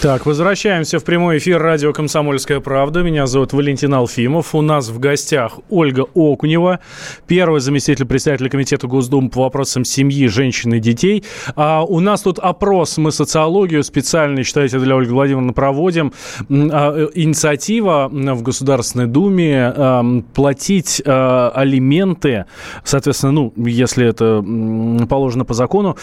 Так, 0.00 0.26
возвращаемся 0.26 1.00
в 1.00 1.04
прямой 1.04 1.38
эфир 1.38 1.60
радио 1.60 1.92
«Комсомольская 1.92 2.60
правда». 2.60 3.02
Меня 3.02 3.26
зовут 3.26 3.52
Валентин 3.52 3.92
Алфимов. 3.94 4.54
У 4.54 4.60
нас 4.60 4.90
в 4.90 5.00
гостях 5.00 5.58
Ольга 5.70 6.06
Окунева, 6.14 6.78
первый 7.26 7.60
заместитель 7.60 8.04
председателя 8.04 8.48
Комитета 8.48 8.86
Госдумы 8.86 9.28
по 9.28 9.40
вопросам 9.40 9.84
семьи, 9.84 10.28
женщин 10.28 10.74
и 10.74 10.78
детей. 10.78 11.24
А 11.56 11.82
у 11.82 11.98
нас 11.98 12.22
тут 12.22 12.38
опрос, 12.38 12.96
мы 12.96 13.10
социологию 13.10 13.82
специально, 13.82 14.44
считаете, 14.44 14.78
для 14.78 14.94
Ольги 14.94 15.10
Владимировны 15.10 15.52
проводим. 15.52 16.12
А, 16.48 16.96
э, 16.96 17.08
инициатива 17.14 18.08
в 18.08 18.42
Государственной 18.42 19.06
Думе 19.06 19.72
а, 19.74 20.04
платить 20.32 21.02
а, 21.04 21.50
алименты, 21.52 22.44
соответственно, 22.84 23.32
ну, 23.32 23.52
если 23.56 24.06
это 24.06 24.44
положено 25.08 25.44
по 25.44 25.54
закону, 25.54 25.96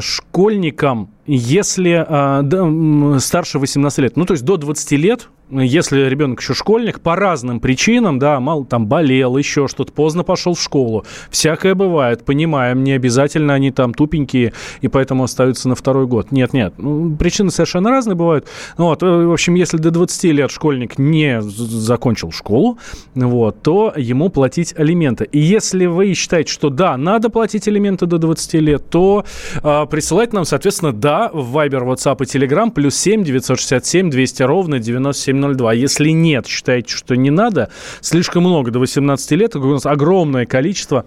школьникам 0.00 1.10
если 1.26 2.04
э, 2.06 3.18
старше 3.20 3.58
18 3.58 3.98
лет, 3.98 4.16
ну, 4.16 4.24
то 4.24 4.34
есть 4.34 4.44
до 4.44 4.56
20 4.56 4.92
лет, 4.92 5.28
если 5.50 6.02
ребенок 6.08 6.40
еще 6.40 6.54
школьник, 6.54 7.00
по 7.00 7.16
разным 7.16 7.60
причинам, 7.60 8.18
да, 8.18 8.40
мало 8.40 8.64
там 8.64 8.86
болел, 8.86 9.36
еще 9.36 9.68
что-то, 9.68 9.92
поздно 9.92 10.22
пошел 10.22 10.54
в 10.54 10.62
школу, 10.62 11.04
всякое 11.30 11.74
бывает, 11.74 12.24
понимаем, 12.24 12.84
не 12.84 12.92
обязательно 12.92 13.54
они 13.54 13.70
там 13.70 13.94
тупенькие 13.94 14.52
и 14.80 14.88
поэтому 14.88 15.24
остаются 15.24 15.68
на 15.68 15.74
второй 15.74 16.06
год. 16.06 16.30
Нет, 16.30 16.52
нет, 16.52 16.74
ну, 16.78 17.16
причины 17.16 17.50
совершенно 17.50 17.90
разные 17.90 18.14
бывают. 18.14 18.46
Вот, 18.76 19.02
э, 19.02 19.06
в 19.06 19.32
общем, 19.32 19.54
если 19.54 19.78
до 19.78 19.90
20 19.90 20.24
лет 20.32 20.50
школьник 20.50 20.98
не 20.98 21.40
закончил 21.42 22.30
школу, 22.32 22.78
вот, 23.14 23.62
то 23.62 23.92
ему 23.96 24.28
платить 24.28 24.74
алименты. 24.76 25.24
И 25.24 25.38
если 25.38 25.86
вы 25.86 26.14
считаете, 26.14 26.52
что 26.52 26.70
да, 26.70 26.96
надо 26.96 27.30
платить 27.30 27.66
алименты 27.66 28.06
до 28.06 28.18
20 28.18 28.54
лет, 28.54 28.88
то 28.90 29.24
э, 29.62 29.86
присылайте 29.90 30.34
нам, 30.36 30.44
соответственно, 30.44 30.92
да, 30.92 31.30
в 31.32 31.56
Viber, 31.56 31.84
WhatsApp 31.84 32.18
и 32.20 32.24
Telegram, 32.24 32.70
плюс 32.70 32.94
7 32.96 33.24
967 33.24 34.10
200 34.10 34.42
ровно 34.42 34.78
97 34.78 35.39
702. 35.40 35.72
Если 35.74 36.10
нет, 36.10 36.46
считаете, 36.46 36.94
что 36.94 37.16
не 37.16 37.30
надо, 37.30 37.70
слишком 38.00 38.44
много, 38.44 38.70
до 38.70 38.78
18 38.78 39.30
лет, 39.32 39.56
у 39.56 39.72
нас 39.72 39.86
огромное 39.86 40.46
количество 40.46 41.06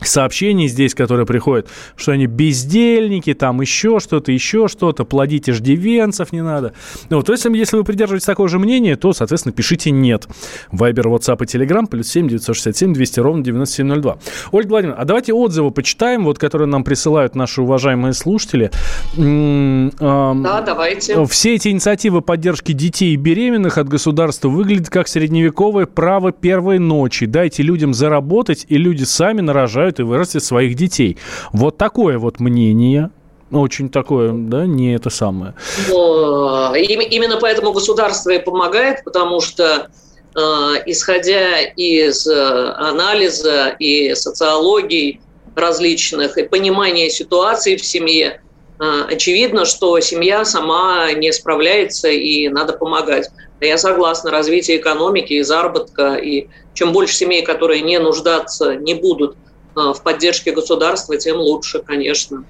сообщений 0.00 0.68
здесь, 0.68 0.94
которые 0.94 1.26
приходят, 1.26 1.68
что 1.96 2.12
они 2.12 2.26
бездельники, 2.26 3.34
там 3.34 3.60
еще 3.60 3.98
что-то, 4.00 4.32
еще 4.32 4.68
что-то, 4.68 5.04
плодить 5.04 5.48
иждивенцев 5.48 6.32
не 6.32 6.42
надо. 6.42 6.72
Ну, 7.10 7.22
то 7.22 7.32
есть, 7.32 7.44
если 7.44 7.76
вы 7.76 7.84
придерживаетесь 7.84 8.26
такого 8.26 8.48
же 8.48 8.58
мнения, 8.58 8.96
то, 8.96 9.12
соответственно, 9.12 9.52
пишите 9.52 9.90
«нет». 9.90 10.28
Вайбер, 10.72 11.08
WhatsApp 11.08 11.42
и 11.42 11.46
Telegram, 11.46 11.86
плюс 11.86 12.08
7 12.08 12.28
967 12.28 12.92
200 12.92 13.20
ровно 13.20 13.44
9702. 13.44 14.18
Ольга 14.52 14.68
Владимировна, 14.68 15.02
а 15.02 15.04
давайте 15.04 15.32
отзывы 15.32 15.70
почитаем, 15.70 16.24
вот, 16.24 16.38
которые 16.38 16.68
нам 16.68 16.84
присылают 16.84 17.34
наши 17.34 17.62
уважаемые 17.62 18.12
слушатели. 18.12 18.70
Да, 19.16 20.62
давайте. 20.66 21.24
Все 21.26 21.54
эти 21.54 21.68
инициативы 21.68 22.20
поддержки 22.20 22.72
детей 22.72 23.14
и 23.14 23.16
беременных 23.16 23.78
от 23.78 23.88
государства 23.88 24.48
выглядят 24.48 24.90
как 24.90 25.08
средневековое 25.08 25.86
право 25.86 26.32
первой 26.32 26.78
ночи. 26.78 27.26
Дайте 27.26 27.62
людям 27.62 27.94
заработать, 27.94 28.66
и 28.68 28.76
люди 28.76 29.04
сами 29.04 29.40
нарожают 29.40 29.85
рожают 29.86 30.00
и 30.00 30.02
вырастят 30.02 30.44
своих 30.44 30.74
детей. 30.74 31.16
Вот 31.52 31.78
такое 31.78 32.18
вот 32.18 32.40
мнение 32.40 33.10
очень 33.52 33.90
такое, 33.90 34.32
да, 34.32 34.66
не 34.66 34.96
это 34.96 35.08
самое. 35.08 35.54
Но, 35.88 36.74
именно 36.74 37.38
поэтому 37.40 37.72
государство 37.72 38.30
и 38.30 38.40
помогает, 38.40 39.04
потому 39.04 39.40
что 39.40 39.88
э, 40.34 40.40
исходя 40.86 41.60
из 41.62 42.26
э, 42.26 42.74
анализа 42.76 43.76
и 43.78 44.16
социологии 44.16 45.20
различных 45.54 46.38
и 46.38 46.42
понимания 46.42 47.08
ситуации 47.08 47.76
в 47.76 47.84
семье, 47.84 48.40
э, 48.80 49.02
очевидно, 49.12 49.64
что 49.64 50.00
семья 50.00 50.44
сама 50.44 51.12
не 51.12 51.32
справляется 51.32 52.08
и 52.08 52.48
надо 52.48 52.72
помогать. 52.72 53.30
Я 53.60 53.78
согласна, 53.78 54.32
развитие 54.32 54.78
экономики 54.78 55.34
и 55.34 55.42
заработка, 55.42 56.16
и 56.16 56.48
чем 56.74 56.92
больше 56.92 57.14
семей, 57.14 57.42
которые 57.44 57.80
не 57.80 58.00
нуждаться 58.00 58.74
не 58.74 58.94
будут 58.94 59.36
в 59.76 60.02
поддержке 60.02 60.52
государства, 60.52 61.16
тем 61.16 61.36
лучше, 61.36 61.80
конечно. 61.80 62.44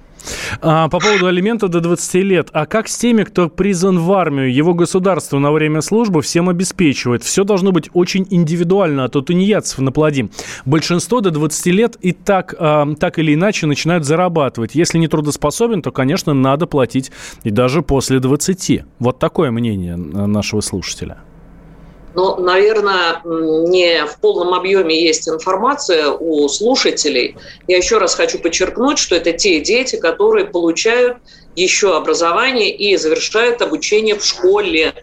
А, 0.61 0.89
по 0.89 0.99
поводу 0.99 1.27
алиментов 1.27 1.69
до 1.69 1.79
20 1.79 2.15
лет. 2.23 2.49
А 2.53 2.65
как 2.65 2.87
с 2.87 2.97
теми, 2.97 3.23
кто 3.23 3.49
призван 3.49 3.99
в 3.99 4.11
армию? 4.11 4.53
Его 4.53 4.73
государство 4.73 5.39
на 5.39 5.51
время 5.51 5.81
службы 5.81 6.21
всем 6.21 6.49
обеспечивает. 6.49 7.23
Все 7.23 7.43
должно 7.43 7.71
быть 7.71 7.89
очень 7.93 8.25
индивидуально, 8.29 9.05
а 9.05 9.09
то 9.09 9.21
тунеядцев 9.21 9.79
наплодим. 9.79 10.31
Большинство 10.65 11.21
до 11.21 11.31
20 11.31 11.67
лет 11.67 11.97
и 12.01 12.13
так, 12.13 12.55
а, 12.57 12.87
так 12.99 13.19
или 13.19 13.33
иначе 13.33 13.67
начинают 13.67 14.05
зарабатывать. 14.05 14.75
Если 14.75 14.97
не 14.97 15.07
трудоспособен, 15.07 15.81
то, 15.81 15.91
конечно, 15.91 16.33
надо 16.33 16.65
платить 16.65 17.11
и 17.43 17.51
даже 17.51 17.81
после 17.81 18.19
20. 18.19 18.83
Вот 18.99 19.19
такое 19.19 19.51
мнение 19.51 19.95
нашего 19.95 20.61
слушателя. 20.61 21.19
Но, 22.17 22.35
наверное, 22.37 23.21
не 23.23 24.03
в 24.07 24.19
полном 24.19 24.55
объеме 24.55 24.99
есть 24.99 25.29
информация 25.29 26.09
у 26.09 26.49
слушателей. 26.49 27.37
Я 27.67 27.77
еще 27.77 27.99
раз 27.99 28.15
хочу 28.15 28.39
подчеркнуть, 28.39 28.97
что 28.97 29.15
это 29.15 29.33
те 29.33 29.59
дети, 29.59 29.97
которые 29.97 30.45
получают 30.47 31.17
еще 31.55 31.95
образование 31.95 32.75
и 32.75 32.97
завершают 32.97 33.61
обучение 33.61 34.15
в 34.15 34.25
школе. 34.25 34.95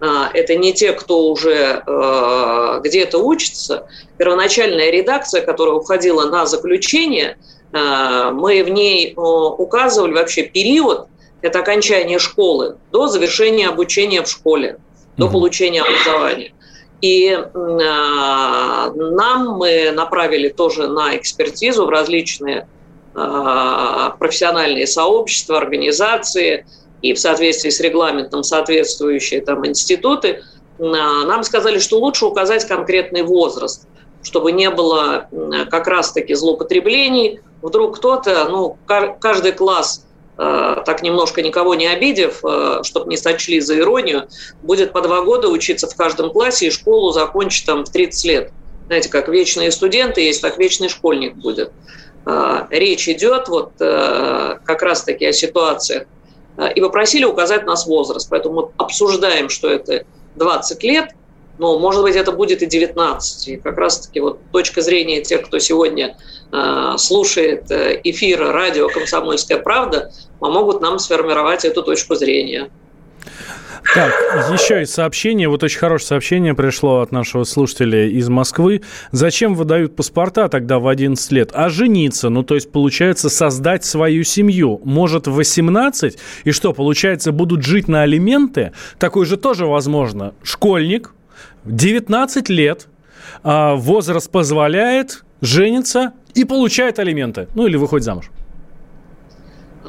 А, 0.00 0.28
это 0.34 0.56
не 0.56 0.74
те, 0.74 0.92
кто 0.92 1.30
уже 1.30 1.84
э, 1.86 2.80
где-то 2.82 3.18
учится. 3.18 3.86
Первоначальная 4.18 4.90
редакция, 4.90 5.42
которая 5.42 5.76
уходила 5.76 6.28
на 6.28 6.46
заключение, 6.46 7.38
э, 7.72 8.30
мы 8.32 8.64
в 8.64 8.70
ней 8.70 9.12
э, 9.12 9.20
указывали 9.20 10.14
вообще 10.14 10.42
период, 10.42 11.06
это 11.42 11.60
окончание 11.60 12.18
школы, 12.18 12.76
до 12.90 13.06
завершения 13.06 13.68
обучения 13.68 14.22
в 14.22 14.28
школе, 14.28 14.80
до 15.16 15.30
получения 15.30 15.82
образования. 15.82 16.52
И 17.02 17.28
э, 17.28 17.46
нам 17.54 19.48
мы 19.58 19.90
направили 19.92 20.48
тоже 20.48 20.88
на 20.88 21.16
экспертизу 21.16 21.84
в 21.84 21.90
различные 21.90 22.66
э, 23.14 24.10
профессиональные 24.18 24.86
сообщества, 24.86 25.58
организации 25.58 26.66
и 27.02 27.12
в 27.12 27.18
соответствии 27.18 27.70
с 27.70 27.80
регламентом 27.80 28.42
соответствующие 28.42 29.42
там 29.42 29.66
институты. 29.66 30.42
Э, 30.78 30.82
нам 30.82 31.44
сказали, 31.44 31.78
что 31.78 31.98
лучше 31.98 32.24
указать 32.24 32.66
конкретный 32.66 33.22
возраст, 33.22 33.86
чтобы 34.22 34.52
не 34.52 34.70
было 34.70 35.28
как 35.70 35.86
раз-таки 35.88 36.34
злоупотреблений. 36.34 37.40
Вдруг 37.60 37.98
кто-то, 37.98 38.48
ну, 38.48 38.78
каждый 38.86 39.52
класс 39.52 40.05
так 40.36 41.02
немножко 41.02 41.42
никого 41.42 41.74
не 41.74 41.86
обидев, 41.86 42.44
э, 42.44 42.80
чтобы 42.82 43.08
не 43.08 43.16
сочли 43.16 43.60
за 43.60 43.78
иронию, 43.78 44.28
будет 44.62 44.92
по 44.92 45.00
два 45.00 45.22
года 45.22 45.48
учиться 45.48 45.86
в 45.86 45.96
каждом 45.96 46.30
классе 46.30 46.66
и 46.66 46.70
школу 46.70 47.10
закончит 47.12 47.66
там 47.66 47.84
в 47.84 47.90
30 47.90 48.24
лет. 48.24 48.52
Знаете, 48.86 49.08
как 49.08 49.28
вечные 49.28 49.72
студенты 49.72 50.20
есть, 50.20 50.42
так 50.42 50.58
вечный 50.58 50.88
школьник 50.88 51.36
будет. 51.36 51.72
Э, 52.26 52.66
речь 52.70 53.08
идет 53.08 53.48
вот 53.48 53.72
как 53.78 54.82
раз-таки 54.82 55.26
о 55.26 55.32
ситуациях. 55.32 56.04
И 56.74 56.80
попросили 56.80 57.26
указать 57.26 57.66
нас 57.66 57.86
возраст. 57.86 58.28
Поэтому 58.30 58.54
мы 58.54 58.68
обсуждаем, 58.78 59.50
что 59.50 59.68
это 59.68 60.04
20 60.36 60.82
лет– 60.84 61.10
но, 61.58 61.78
может 61.78 62.02
быть, 62.02 62.16
это 62.16 62.32
будет 62.32 62.62
и 62.62 62.66
19. 62.66 63.48
И 63.48 63.56
как 63.56 63.78
раз-таки 63.78 64.20
вот 64.20 64.38
точка 64.52 64.82
зрения 64.82 65.22
тех, 65.22 65.42
кто 65.46 65.58
сегодня 65.58 66.16
э, 66.52 66.92
слушает 66.98 67.70
э, 67.70 68.00
эфир 68.04 68.40
радио 68.40 68.88
«Комсомольская 68.88 69.58
правда», 69.58 70.12
помогут 70.38 70.80
нам 70.80 70.98
сформировать 70.98 71.64
эту 71.64 71.82
точку 71.82 72.14
зрения. 72.14 72.70
Так, 73.94 74.12
еще 74.52 74.82
из 74.82 74.92
сообщения, 74.92 75.48
вот 75.48 75.62
очень 75.62 75.78
хорошее 75.78 76.08
сообщение 76.08 76.54
пришло 76.54 77.00
от 77.00 77.12
нашего 77.12 77.44
слушателя 77.44 78.08
из 78.08 78.28
Москвы. 78.28 78.82
Зачем 79.12 79.54
выдают 79.54 79.96
паспорта 79.96 80.48
тогда 80.48 80.78
в 80.78 80.88
11 80.88 81.32
лет? 81.32 81.50
А 81.54 81.68
жениться, 81.68 82.28
ну 82.28 82.42
то 82.42 82.54
есть 82.56 82.72
получается 82.72 83.30
создать 83.30 83.84
свою 83.84 84.24
семью. 84.24 84.80
Может 84.84 85.28
в 85.28 85.34
18? 85.34 86.18
И 86.44 86.50
что, 86.50 86.72
получается 86.72 87.32
будут 87.32 87.62
жить 87.62 87.88
на 87.88 88.02
алименты? 88.02 88.72
Такое 88.98 89.24
же 89.24 89.36
тоже 89.36 89.66
возможно. 89.66 90.34
Школьник, 90.42 91.14
19 91.66 92.48
лет, 92.48 92.88
а, 93.42 93.74
возраст 93.74 94.30
позволяет, 94.30 95.24
женится 95.40 96.12
и 96.34 96.44
получает 96.44 96.98
алименты. 96.98 97.48
Ну 97.54 97.66
или 97.66 97.76
выходит 97.76 98.04
замуж. 98.04 98.30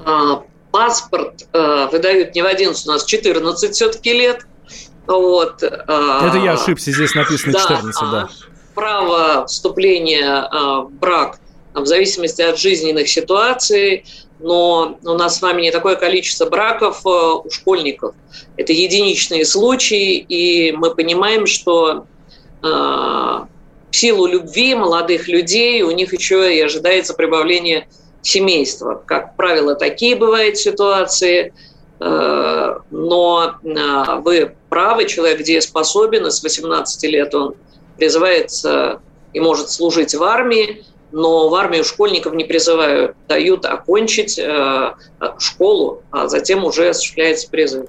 А, 0.06 0.44
паспорт 0.72 1.48
э, 1.54 1.88
выдают 1.92 2.36
не 2.36 2.42
в 2.42 2.46
11, 2.46 2.88
у 2.88 2.92
нас 2.92 3.06
14 3.06 3.74
все-таки 3.74 4.14
лет. 4.14 4.46
Вот. 5.06 5.64
А, 5.64 6.28
Это 6.28 6.38
я 6.38 6.54
ошибся, 6.54 6.92
здесь 6.92 7.14
написано 7.16 7.54
14, 7.54 7.96
да. 8.02 8.12
да. 8.12 8.30
Право 8.76 9.48
вступления 9.48 10.48
в 10.52 10.92
брак 10.92 11.40
в 11.82 11.86
зависимости 11.86 12.42
от 12.42 12.58
жизненных 12.58 13.10
ситуаций, 13.10 14.06
но 14.40 14.98
у 15.04 15.14
нас 15.14 15.38
с 15.38 15.42
вами 15.42 15.64
не 15.64 15.72
такое 15.72 15.96
количество 15.96 16.48
браков 16.48 17.02
э, 17.06 17.10
у 17.10 17.50
школьников. 17.50 18.14
Это 18.56 18.74
единичные 18.74 19.46
случаи, 19.46 20.18
и 20.18 20.72
мы 20.72 20.94
понимаем, 20.94 21.48
что 21.48 22.06
э, 22.62 22.68
в 22.68 23.48
силу 23.92 24.28
любви 24.28 24.76
молодых 24.76 25.28
людей 25.28 25.82
у 25.82 25.92
них 25.92 26.14
еще 26.14 26.56
и 26.56 26.62
ожидается 26.62 27.14
прибавление 27.14 27.88
семейства. 28.22 29.02
Как 29.06 29.36
правило, 29.36 29.76
такие 29.76 30.16
бывают 30.16 30.58
ситуации, 30.58 31.54
э, 32.00 32.76
но 32.92 33.54
вы 33.64 34.56
правы, 34.70 35.06
человек 35.06 35.42
дееспособен, 35.42 36.28
и 36.28 36.32
с 36.32 36.44
18 36.44 37.04
лет 37.04 37.34
он 37.34 37.56
призывается 37.98 39.02
и 39.34 39.40
может 39.40 39.72
служить 39.72 40.14
в 40.14 40.24
армии, 40.24 40.84
но 41.12 41.50
в 41.50 41.56
армию 41.56 41.84
школьников 41.84 42.34
не 42.34 42.44
призывают, 42.44 43.16
дают 43.28 43.66
окончить 43.66 44.38
э, 44.38 44.94
школу, 45.40 46.04
а 46.12 46.28
затем 46.28 46.66
уже 46.66 46.90
осуществляется 46.90 47.50
призыв. 47.50 47.88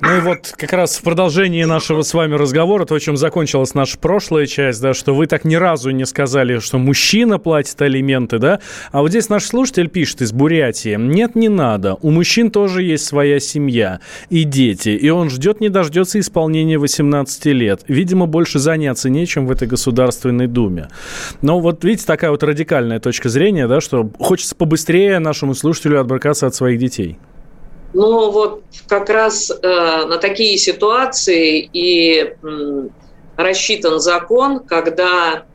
Ну 0.00 0.18
и 0.18 0.20
вот 0.20 0.52
как 0.56 0.74
раз 0.74 0.98
в 0.98 1.02
продолжении 1.02 1.64
нашего 1.64 2.02
с 2.02 2.12
вами 2.12 2.34
разговора, 2.34 2.84
то, 2.84 2.98
чем 2.98 3.16
закончилась 3.16 3.72
наша 3.72 3.96
прошлая 3.98 4.44
часть, 4.44 4.82
да, 4.82 4.92
что 4.92 5.14
вы 5.14 5.26
так 5.26 5.44
ни 5.44 5.54
разу 5.54 5.90
не 5.90 6.04
сказали, 6.04 6.58
что 6.58 6.76
мужчина 6.76 7.38
платит 7.38 7.80
алименты, 7.80 8.38
да, 8.38 8.60
а 8.92 9.00
вот 9.00 9.08
здесь 9.08 9.30
наш 9.30 9.44
слушатель 9.44 9.88
пишет 9.88 10.20
из 10.20 10.32
Бурятии, 10.32 10.96
нет, 10.98 11.34
не 11.34 11.48
надо, 11.48 11.94
у 12.02 12.10
мужчин 12.10 12.50
тоже 12.50 12.82
есть 12.82 13.06
своя 13.06 13.40
семья 13.40 14.00
и 14.28 14.44
дети, 14.44 14.90
и 14.90 15.08
он 15.08 15.30
ждет, 15.30 15.60
не 15.60 15.70
дождется 15.70 16.20
исполнения 16.20 16.76
18 16.76 17.46
лет. 17.46 17.80
Видимо, 17.88 18.26
больше 18.26 18.58
заняться 18.58 19.08
нечем 19.08 19.46
в 19.46 19.50
этой 19.50 19.66
Государственной 19.66 20.46
Думе. 20.46 20.88
Но 21.40 21.58
вот 21.58 21.84
видите, 21.84 22.04
такая 22.06 22.30
вот 22.30 22.42
радикальная 22.42 23.00
точка 23.00 23.30
зрения, 23.30 23.66
да, 23.66 23.80
что 23.80 24.10
хочется 24.18 24.54
побыстрее 24.56 25.20
нашему 25.20 25.54
слушателю 25.54 26.00
отбракаться 26.00 26.46
от 26.46 26.54
своих 26.54 26.78
детей. 26.78 27.18
Но 27.96 28.30
вот 28.30 28.62
как 28.88 29.08
раз 29.08 29.50
э, 29.50 29.56
на 30.04 30.18
такие 30.18 30.58
ситуации 30.58 31.66
и 31.72 32.34
э, 32.42 32.88
рассчитан 33.38 34.00
закон, 34.00 34.60
когда, 34.60 35.46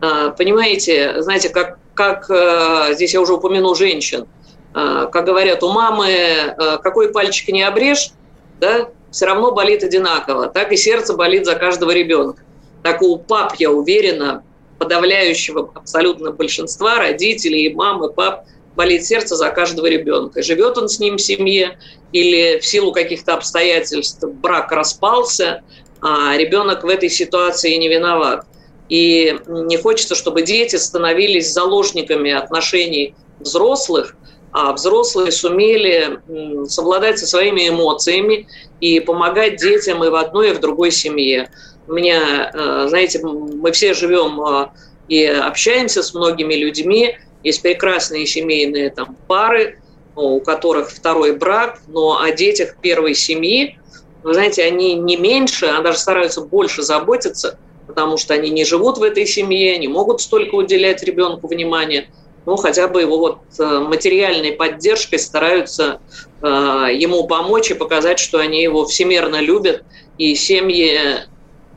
э, 0.00 0.32
понимаете, 0.38 1.20
знаете, 1.20 1.48
как, 1.48 1.80
как 1.94 2.30
э, 2.30 2.94
здесь 2.94 3.12
я 3.12 3.20
уже 3.20 3.32
упомянул 3.32 3.74
женщин, 3.74 4.28
э, 4.72 5.08
как 5.10 5.24
говорят, 5.24 5.64
у 5.64 5.72
мамы 5.72 6.06
э, 6.06 6.78
какой 6.78 7.10
пальчик 7.12 7.48
не 7.48 7.64
обрежь, 7.64 8.12
да, 8.60 8.90
все 9.10 9.26
равно 9.26 9.50
болит 9.50 9.82
одинаково. 9.82 10.46
Так 10.46 10.70
и 10.70 10.76
сердце 10.76 11.16
болит 11.16 11.44
за 11.44 11.56
каждого 11.56 11.90
ребенка. 11.90 12.44
Так 12.84 13.02
и 13.02 13.04
у 13.04 13.16
пап, 13.16 13.56
я 13.58 13.72
уверена, 13.72 14.44
подавляющего 14.78 15.72
абсолютно 15.74 16.30
большинства 16.30 16.98
родителей, 16.98 17.74
мамы, 17.74 18.12
пап– 18.12 18.44
болит 18.80 19.04
сердце 19.04 19.36
за 19.36 19.50
каждого 19.50 19.88
ребенка. 19.88 20.40
Живет 20.42 20.78
он 20.78 20.88
с 20.88 20.98
ним 20.98 21.18
в 21.18 21.20
семье 21.20 21.78
или 22.12 22.58
в 22.58 22.64
силу 22.64 22.92
каких-то 22.92 23.34
обстоятельств 23.34 24.24
брак 24.24 24.72
распался, 24.72 25.60
а 26.00 26.34
ребенок 26.38 26.82
в 26.82 26.88
этой 26.88 27.10
ситуации 27.10 27.76
не 27.76 27.88
виноват. 27.88 28.46
И 28.88 29.38
не 29.46 29.76
хочется, 29.76 30.14
чтобы 30.14 30.40
дети 30.40 30.76
становились 30.76 31.52
заложниками 31.52 32.30
отношений 32.30 33.14
взрослых, 33.38 34.16
а 34.50 34.72
взрослые 34.72 35.30
сумели 35.30 36.18
совладать 36.66 37.18
со 37.18 37.26
своими 37.26 37.68
эмоциями 37.68 38.48
и 38.80 38.98
помогать 39.00 39.56
детям 39.56 40.02
и 40.02 40.08
в 40.08 40.14
одной, 40.14 40.52
и 40.52 40.54
в 40.54 40.60
другой 40.60 40.90
семье. 40.90 41.50
У 41.86 41.92
меня, 41.92 42.50
э, 42.54 42.86
знаете, 42.88 43.20
мы 43.22 43.72
все 43.72 43.92
живем 43.92 44.40
э, 44.40 44.68
и 45.08 45.26
общаемся 45.26 46.02
с 46.02 46.14
многими 46.14 46.54
людьми, 46.54 47.18
есть 47.42 47.62
прекрасные 47.62 48.26
семейные 48.26 48.90
там 48.90 49.16
пары, 49.26 49.78
у 50.16 50.40
которых 50.40 50.90
второй 50.90 51.36
брак, 51.36 51.80
но 51.86 52.20
о 52.20 52.30
детях 52.30 52.76
первой 52.80 53.14
семьи, 53.14 53.78
вы 54.22 54.34
знаете, 54.34 54.62
они 54.64 54.94
не 54.94 55.16
меньше, 55.16 55.66
а 55.66 55.80
даже 55.80 55.98
стараются 55.98 56.42
больше 56.42 56.82
заботиться, 56.82 57.58
потому 57.86 58.18
что 58.18 58.34
они 58.34 58.50
не 58.50 58.64
живут 58.64 58.98
в 58.98 59.02
этой 59.02 59.26
семье, 59.26 59.78
не 59.78 59.88
могут 59.88 60.20
столько 60.20 60.56
уделять 60.56 61.02
ребенку 61.02 61.48
внимания. 61.48 62.08
ну, 62.46 62.56
хотя 62.56 62.88
бы 62.88 63.00
его 63.00 63.18
вот 63.18 63.38
материальной 63.58 64.52
поддержкой 64.52 65.18
стараются 65.18 66.00
ему 66.42 67.26
помочь 67.26 67.70
и 67.70 67.74
показать, 67.74 68.18
что 68.18 68.38
они 68.38 68.62
его 68.62 68.84
всемерно 68.84 69.40
любят, 69.40 69.84
и 70.18 70.34
семьи 70.34 70.98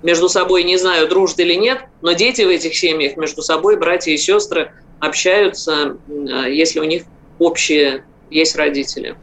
между 0.02 0.28
собой, 0.28 0.64
не 0.64 0.78
знаю, 0.78 1.08
дружат 1.08 1.40
или 1.40 1.54
нет, 1.54 1.80
но 2.02 2.14
дети 2.14 2.42
в 2.42 2.50
этих 2.50 2.76
семьях 2.76 3.16
между 3.18 3.42
собой, 3.42 3.78
братья 3.78 4.12
и 4.12 4.18
сестры, 4.18 4.74
общаются, 5.04 5.98
если 6.48 6.80
у 6.80 6.84
них 6.84 7.04
общие 7.40 8.04
есть 8.30 8.56
родители. 8.56 9.16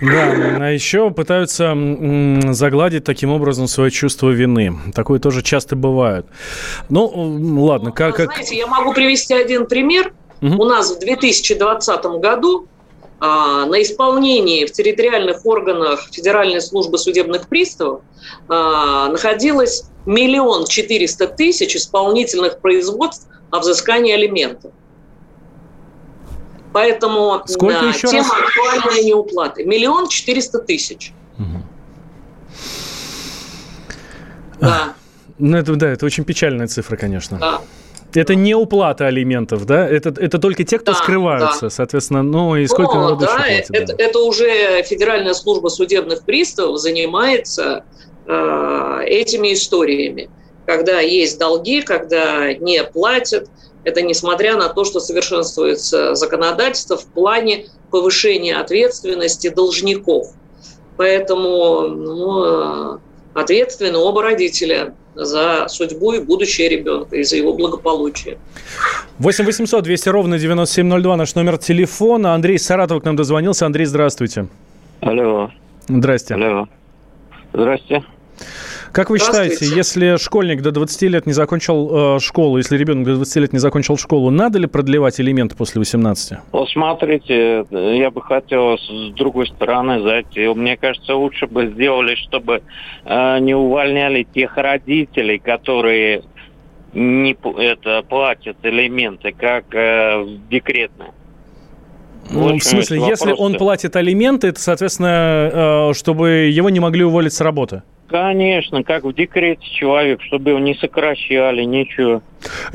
Да, 0.00 0.56
а 0.60 0.70
еще 0.70 1.10
пытаются 1.10 1.76
загладить 2.52 3.04
таким 3.04 3.30
образом 3.30 3.66
свое 3.66 3.90
чувство 3.90 4.30
вины. 4.30 4.72
Такое 4.94 5.18
тоже 5.18 5.42
часто 5.42 5.76
бывает. 5.76 6.26
Ну, 6.88 7.06
ладно, 7.64 7.92
как... 7.92 8.16
как... 8.16 8.32
Знаете, 8.32 8.56
я 8.56 8.66
могу 8.66 8.92
привести 8.94 9.34
один 9.34 9.66
пример. 9.66 10.12
Угу. 10.40 10.62
У 10.62 10.64
нас 10.64 10.94
в 10.94 10.98
2020 10.98 12.04
году 12.20 12.68
а, 13.20 13.66
на 13.66 13.80
исполнении 13.82 14.66
в 14.66 14.72
территориальных 14.72 15.46
органах 15.46 16.08
Федеральной 16.10 16.60
службы 16.60 16.98
судебных 16.98 17.48
приставов 17.48 18.02
а, 18.48 19.08
находилось 19.08 19.84
миллион 20.06 20.66
четыреста 20.66 21.28
тысяч 21.28 21.76
исполнительных 21.76 22.58
производств 22.58 23.28
о 23.50 23.60
взыскании 23.60 24.12
алиментов. 24.12 24.72
Поэтому 26.72 27.42
Сколько 27.46 27.80
да, 27.80 27.88
еще 27.88 28.08
тема 28.08 28.28
раз? 28.28 28.40
актуальная 28.40 29.02
неуплаты. 29.02 29.64
Миллион 29.64 30.08
четыреста 30.08 30.58
тысяч. 30.58 31.12
Угу. 31.38 31.62
Да. 34.60 34.94
Ну, 35.38 35.56
это, 35.56 35.74
да, 35.74 35.88
это 35.90 36.06
очень 36.06 36.24
печальная 36.24 36.68
цифра, 36.68 36.96
конечно. 36.96 37.38
Да. 37.38 37.60
Это 38.14 38.34
не 38.34 38.54
уплата 38.54 39.06
алиментов, 39.06 39.64
да? 39.64 39.88
Это, 39.88 40.10
это 40.10 40.38
только 40.38 40.64
те, 40.64 40.78
кто 40.78 40.92
да, 40.92 40.98
скрываются, 40.98 41.62
да. 41.62 41.70
соответственно. 41.70 42.22
Ну 42.22 42.56
и 42.56 42.66
сколько 42.66 42.94
ну, 42.94 43.02
народу 43.02 43.24
да, 43.24 43.36
платит, 43.36 43.70
это, 43.70 43.96
да. 43.96 44.04
это 44.04 44.18
уже 44.20 44.82
Федеральная 44.82 45.34
служба 45.34 45.68
судебных 45.68 46.22
приставов 46.22 46.78
занимается 46.78 47.84
э, 48.26 49.02
этими 49.06 49.54
историями. 49.54 50.28
Когда 50.66 51.00
есть 51.00 51.38
долги, 51.38 51.80
когда 51.80 52.52
не 52.52 52.84
платят, 52.84 53.48
это 53.84 54.02
несмотря 54.02 54.56
на 54.56 54.68
то, 54.68 54.84
что 54.84 55.00
совершенствуется 55.00 56.14
законодательство 56.14 56.96
в 56.96 57.06
плане 57.06 57.66
повышения 57.90 58.56
ответственности 58.56 59.48
должников. 59.48 60.28
Поэтому 60.96 61.88
ну, 61.88 63.00
ответственны 63.34 63.98
оба 63.98 64.22
родителя 64.22 64.94
за 65.14 65.66
судьбу 65.68 66.12
и 66.12 66.20
будущее 66.20 66.68
ребенка, 66.68 67.16
и 67.16 67.22
за 67.22 67.36
его 67.36 67.54
благополучие. 67.54 68.38
8 69.18 69.44
800 69.44 69.84
200 69.84 70.08
ровно 70.08 70.38
9702 70.38 71.16
наш 71.16 71.34
номер 71.34 71.58
телефона. 71.58 72.34
Андрей 72.34 72.58
Саратов 72.58 73.02
к 73.02 73.04
нам 73.04 73.16
дозвонился. 73.16 73.66
Андрей, 73.66 73.84
здравствуйте. 73.86 74.46
Алло. 75.00 75.50
Здрасте. 75.88 76.34
Алло. 76.34 76.68
Здрасте. 77.52 78.04
Как 78.92 79.08
вы 79.08 79.18
считаете, 79.18 79.64
если 79.64 80.16
школьник 80.18 80.60
до 80.60 80.70
20 80.70 81.02
лет 81.02 81.26
не 81.26 81.32
закончил 81.32 82.16
э, 82.16 82.20
школу, 82.20 82.58
если 82.58 82.76
ребенок 82.76 83.06
до 83.06 83.14
20 83.16 83.36
лет 83.36 83.52
не 83.54 83.58
закончил 83.58 83.96
школу, 83.96 84.30
надо 84.30 84.58
ли 84.58 84.66
продлевать 84.66 85.18
элементы 85.18 85.56
после 85.56 85.78
18? 85.78 86.38
Вот 86.52 86.68
смотрите, 86.68 87.64
я 87.70 88.10
бы 88.10 88.20
хотел 88.20 88.76
с 88.76 89.14
другой 89.14 89.46
стороны 89.46 90.02
зайти. 90.02 90.46
Мне 90.48 90.76
кажется, 90.76 91.14
лучше 91.14 91.46
бы 91.46 91.68
сделали, 91.68 92.16
чтобы 92.16 92.62
э, 93.04 93.38
не 93.38 93.54
увольняли 93.54 94.26
тех 94.34 94.56
родителей, 94.58 95.38
которые 95.38 96.22
не 96.92 97.34
это 97.58 98.02
платят 98.06 98.58
элементы, 98.62 99.32
как 99.32 99.74
э, 99.74 100.18
в 100.18 100.48
декретное. 100.50 101.12
Ну, 102.30 102.58
в 102.58 102.62
смысле, 102.62 103.00
если 103.00 103.32
он 103.32 103.54
платит 103.54 103.96
алименты, 103.96 104.48
это, 104.48 104.60
соответственно, 104.60 105.88
э, 105.90 105.94
чтобы 105.94 106.50
его 106.52 106.68
не 106.68 106.80
могли 106.80 107.04
уволить 107.04 107.32
с 107.32 107.40
работы? 107.40 107.82
Конечно, 108.12 108.84
как 108.84 109.04
в 109.04 109.14
декрете 109.14 109.64
человек, 109.64 110.20
чтобы 110.20 110.50
его 110.50 110.58
не 110.58 110.74
сокращали, 110.74 111.62
ничего. 111.62 112.20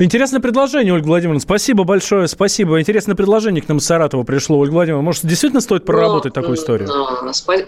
Интересное 0.00 0.40
предложение, 0.40 0.92
Ольга 0.92 1.06
Владимировна. 1.06 1.38
Спасибо 1.38 1.84
большое, 1.84 2.26
спасибо. 2.26 2.80
Интересное 2.80 3.14
предложение 3.14 3.62
к 3.62 3.68
нам 3.68 3.78
из 3.78 3.86
Саратова 3.86 4.24
пришло, 4.24 4.58
Ольга 4.58 4.72
Владимировна. 4.72 5.04
Может, 5.04 5.24
действительно 5.26 5.60
стоит 5.60 5.84
проработать 5.84 6.34
ну, 6.34 6.42
такую 6.42 6.56
историю? 6.56 6.90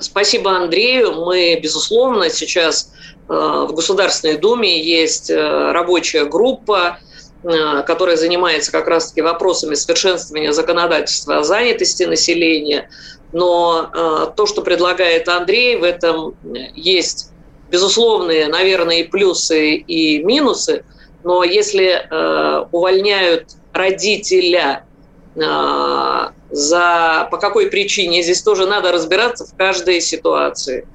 Спасибо 0.00 0.50
Андрею. 0.50 1.12
Мы, 1.12 1.60
безусловно, 1.62 2.28
сейчас 2.28 2.92
э, 3.28 3.32
в 3.32 3.72
Государственной 3.72 4.36
Думе 4.36 4.82
есть 4.82 5.30
э, 5.30 5.70
рабочая 5.70 6.24
группа, 6.24 6.98
э, 7.44 7.82
которая 7.86 8.16
занимается 8.16 8.72
как 8.72 8.88
раз-таки 8.88 9.22
вопросами 9.22 9.76
совершенствования 9.76 10.50
законодательства 10.50 11.38
о 11.38 11.44
занятости 11.44 12.02
населения. 12.02 12.90
Но 13.32 14.32
то, 14.36 14.46
что 14.46 14.62
предлагает 14.62 15.28
Андрей, 15.28 15.76
в 15.76 15.84
этом 15.84 16.34
есть 16.74 17.29
безусловные, 17.70 18.48
наверное, 18.48 18.98
и 18.98 19.04
плюсы, 19.04 19.74
и 19.74 20.22
минусы, 20.24 20.84
но 21.22 21.44
если 21.44 21.86
э, 21.86 22.64
увольняют 22.72 23.50
родителя 23.72 24.84
э, 25.36 25.40
за 26.50 27.28
по 27.30 27.36
какой 27.36 27.66
причине, 27.70 28.22
здесь 28.22 28.42
тоже 28.42 28.66
надо 28.66 28.92
разбираться 28.92 29.46
в 29.46 29.56
каждой 29.56 30.00
ситуации. 30.00 30.86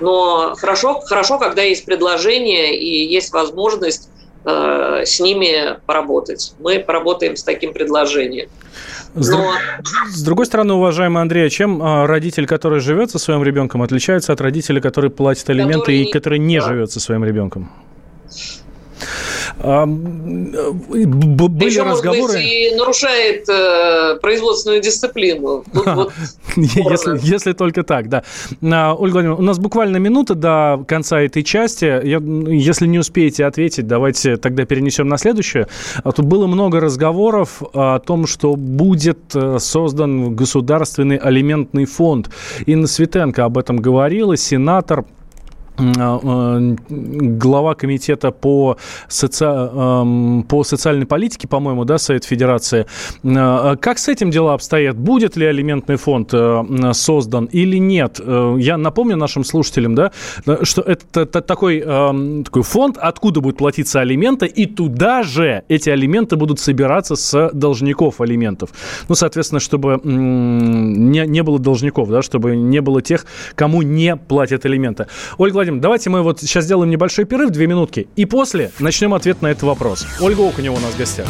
Но 0.00 0.54
хорошо, 0.56 1.00
хорошо, 1.00 1.38
когда 1.38 1.62
есть 1.62 1.84
предложение 1.84 2.76
и 2.76 3.06
есть 3.06 3.32
возможность 3.32 4.08
э, 4.44 5.02
с 5.04 5.20
ними 5.20 5.78
поработать. 5.86 6.54
Мы 6.58 6.80
поработаем 6.80 7.36
с 7.36 7.44
таким 7.44 7.72
предложением. 7.72 8.48
С, 9.14 9.28
Но... 9.30 9.52
с 10.08 10.22
другой 10.22 10.46
стороны, 10.46 10.74
уважаемый 10.74 11.22
Андрей, 11.22 11.46
а 11.46 11.50
чем 11.50 11.80
а, 11.80 12.06
родитель, 12.06 12.46
который 12.46 12.80
живет 12.80 13.10
со 13.10 13.18
своим 13.18 13.44
ребенком, 13.44 13.82
отличается 13.82 14.32
от 14.32 14.40
родителя, 14.40 14.80
который 14.80 15.10
платит 15.10 15.48
алименты 15.48 15.80
который... 15.80 16.02
и 16.02 16.10
который 16.10 16.38
не 16.40 16.58
да. 16.58 16.66
живет 16.66 16.90
со 16.90 16.98
своим 16.98 17.24
ребенком? 17.24 17.70
А, 19.60 19.86
были 19.86 21.64
Еще, 21.64 21.82
разговоры... 21.82 22.20
может 22.20 22.36
быть, 22.36 22.44
и 22.44 22.74
нарушает 22.76 23.48
э, 23.48 24.18
производственную 24.20 24.82
дисциплину. 24.82 25.64
вот 25.72 26.12
если, 26.56 27.18
если 27.26 27.52
только 27.52 27.82
так, 27.82 28.08
да. 28.08 28.24
А, 28.62 28.94
Ольга 28.94 29.14
Владимировна, 29.14 29.42
у 29.42 29.46
нас 29.46 29.58
буквально 29.58 29.98
минута 29.98 30.34
до 30.34 30.84
конца 30.86 31.20
этой 31.20 31.42
части. 31.42 31.84
Я, 31.84 32.18
если 32.52 32.86
не 32.86 32.98
успеете 32.98 33.44
ответить, 33.44 33.86
давайте 33.86 34.36
тогда 34.36 34.64
перенесем 34.64 35.08
на 35.08 35.18
следующее. 35.18 35.68
А 36.02 36.12
тут 36.12 36.26
было 36.26 36.46
много 36.46 36.80
разговоров 36.80 37.62
о 37.72 38.00
том, 38.00 38.26
что 38.26 38.56
будет 38.56 39.34
э, 39.34 39.58
создан 39.60 40.34
государственный 40.34 41.16
алиментный 41.16 41.84
фонд. 41.84 42.30
Инна 42.66 42.86
Светенко 42.86 43.44
об 43.44 43.56
этом 43.58 43.76
говорила, 43.76 44.36
сенатор 44.36 45.04
глава 45.76 47.74
комитета 47.74 48.30
по, 48.30 48.76
соци... 49.08 49.44
по 50.48 50.64
социальной 50.64 51.06
политике, 51.06 51.48
по-моему, 51.48 51.84
да, 51.84 51.98
Совет 51.98 52.24
Федерации. 52.24 52.86
А, 53.24 53.76
как 53.76 53.98
с 53.98 54.08
этим 54.08 54.30
дела 54.30 54.54
обстоят? 54.54 54.96
Будет 54.96 55.36
ли 55.36 55.46
алиментный 55.46 55.96
фонд 55.96 56.30
э, 56.32 56.92
создан 56.92 57.46
или 57.46 57.78
нет? 57.78 58.20
Э, 58.22 58.56
я 58.58 58.76
напомню 58.76 59.16
нашим 59.16 59.42
слушателям, 59.44 59.94
да, 59.94 60.12
что 60.62 60.82
это 60.82 61.26
такой, 61.26 61.80
такой 61.80 62.62
фонд, 62.62 62.98
откуда 63.00 63.40
будут 63.40 63.58
платиться 63.58 64.00
алименты, 64.00 64.46
и 64.46 64.66
туда 64.66 65.22
же 65.22 65.64
эти 65.68 65.90
алименты 65.90 66.36
будут 66.36 66.60
собираться 66.60 67.16
с 67.16 67.50
должников 67.52 68.20
алиментов. 68.20 68.70
Ну, 69.08 69.14
соответственно, 69.14 69.60
чтобы 69.60 70.00
не, 70.04 71.26
не 71.26 71.42
было 71.42 71.58
должников, 71.58 72.10
да, 72.10 72.22
чтобы 72.22 72.54
не 72.56 72.80
было 72.80 73.02
тех, 73.02 73.26
кому 73.56 73.82
не 73.82 74.16
платят 74.16 74.64
алименты. 74.66 75.06
Ольга 75.38 75.63
Владимировна, 75.64 75.82
давайте 75.82 76.10
мы 76.10 76.22
вот 76.22 76.40
сейчас 76.42 76.64
сделаем 76.64 76.90
небольшой 76.90 77.24
перерыв, 77.24 77.48
две 77.48 77.66
минутки, 77.66 78.06
и 78.16 78.26
после 78.26 78.70
начнем 78.80 79.14
ответ 79.14 79.40
на 79.40 79.46
этот 79.46 79.62
вопрос. 79.62 80.06
Ольга 80.20 80.46
Окунева 80.46 80.74
у 80.74 80.78
нас 80.78 80.92
в 80.92 80.98
гостях. 80.98 81.26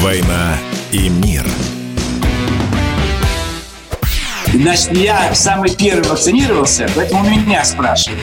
«Война 0.00 0.56
и 0.92 1.10
мир». 1.10 1.44
Значит, 4.54 4.96
я 4.96 5.34
самый 5.34 5.76
первый 5.76 6.08
вакцинировался, 6.08 6.88
поэтому 6.96 7.28
меня 7.28 7.62
спрашивают. 7.62 8.22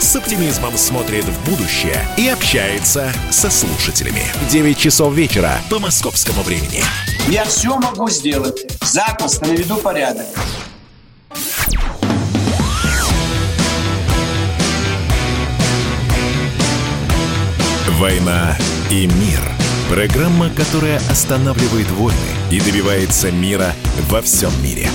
с 0.00 0.16
оптимизмом 0.16 0.76
смотрит 0.76 1.24
в 1.24 1.50
будущее 1.50 2.06
и 2.16 2.28
общается 2.28 3.12
со 3.30 3.50
слушателями. 3.50 4.24
9 4.50 4.78
часов 4.78 5.14
вечера 5.14 5.58
по 5.70 5.78
московскому 5.78 6.42
времени. 6.42 6.82
Я 7.28 7.44
все 7.44 7.76
могу 7.76 8.08
сделать. 8.08 8.66
Запросто 8.82 9.46
наведу 9.46 9.76
порядок. 9.76 10.26
«Война 17.98 18.56
и 18.90 19.06
мир». 19.06 19.40
Программа, 19.90 20.50
которая 20.50 20.98
останавливает 21.10 21.90
войны 21.92 22.16
и 22.50 22.60
добивается 22.60 23.32
мира 23.32 23.72
во 24.08 24.20
всем 24.22 24.50
мире. 24.62 24.88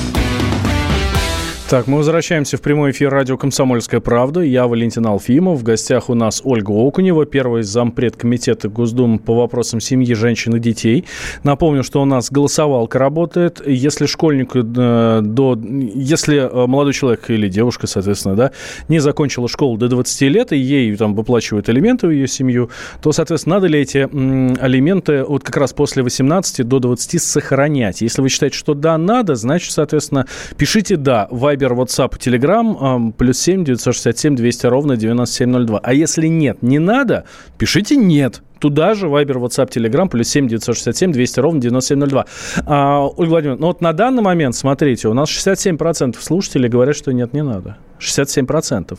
Так, 1.73 1.87
мы 1.87 1.97
возвращаемся 1.97 2.57
в 2.57 2.61
прямой 2.61 2.91
эфир 2.91 3.09
радио 3.09 3.35
«Комсомольская 3.35 3.99
правда». 3.99 4.41
Я 4.41 4.67
Валентин 4.67 5.07
Алфимов. 5.07 5.59
В 5.59 5.63
гостях 5.63 6.07
у 6.11 6.13
нас 6.13 6.39
Ольга 6.43 6.69
Окунева, 6.69 7.25
первый 7.25 7.63
зампред 7.63 8.15
комитета 8.15 8.69
Госдумы 8.69 9.17
по 9.17 9.33
вопросам 9.33 9.79
семьи, 9.79 10.13
женщин 10.13 10.55
и 10.55 10.59
детей. 10.59 11.05
Напомню, 11.41 11.83
что 11.83 12.03
у 12.03 12.05
нас 12.05 12.29
голосовалка 12.29 12.99
работает. 12.99 13.59
Если 13.65 14.05
школьнику 14.05 14.59
э, 14.59 15.21
до... 15.23 15.59
Если 15.95 16.37
э, 16.37 16.67
молодой 16.67 16.93
человек 16.93 17.27
или 17.31 17.49
девушка, 17.49 17.87
соответственно, 17.87 18.35
да, 18.35 18.51
не 18.87 18.99
закончила 18.99 19.49
школу 19.49 19.75
до 19.75 19.87
20 19.87 20.21
лет, 20.29 20.51
и 20.51 20.57
ей 20.57 20.95
там 20.95 21.15
выплачивают 21.15 21.69
алименты 21.69 22.05
в 22.05 22.11
ее 22.11 22.27
семью, 22.27 22.69
то, 23.01 23.11
соответственно, 23.11 23.55
надо 23.55 23.65
ли 23.65 23.79
эти 23.79 24.07
м, 24.13 24.55
алименты 24.61 25.23
вот 25.23 25.43
как 25.43 25.57
раз 25.57 25.73
после 25.73 26.03
18 26.03 26.67
до 26.67 26.77
20 26.77 27.19
сохранять? 27.19 28.01
Если 28.01 28.21
вы 28.21 28.29
считаете, 28.29 28.59
что 28.59 28.75
да, 28.75 28.99
надо, 28.99 29.33
значит, 29.33 29.71
соответственно, 29.71 30.27
пишите 30.55 30.97
«да». 30.97 31.27
Вайбер 31.31 31.62
Вайбер, 31.63 31.73
WhatsApp, 31.73 32.17
Telegram, 32.17 33.11
плюс 33.13 33.39
7 33.39 33.63
967 33.63 34.35
200 34.35 34.65
ровно 34.67 34.97
9702. 34.97 35.79
А 35.81 35.93
если 35.93 36.27
нет, 36.27 36.61
не 36.61 36.79
надо, 36.79 37.25
пишите 37.57 37.95
«нет». 37.95 38.41
Туда 38.59 38.93
же 38.93 39.09
Вайбер, 39.09 39.37
WhatsApp, 39.39 39.69
Telegram, 39.69 40.07
плюс 40.07 40.29
7 40.29 40.47
967 40.47 41.11
200 41.11 41.39
ровно 41.39 41.61
9702. 41.61 42.25
А, 42.65 43.05
Ольга 43.05 43.29
Владимировна, 43.29 43.61
ну 43.61 43.67
вот 43.67 43.81
на 43.81 43.91
данный 43.91 44.23
момент, 44.23 44.55
смотрите, 44.55 45.09
у 45.09 45.13
нас 45.13 45.29
67% 45.29 46.15
слушателей 46.21 46.69
говорят, 46.69 46.95
что 46.95 47.11
нет, 47.11 47.33
не 47.33 47.43
надо. 47.43 47.77
67%. 47.99 48.97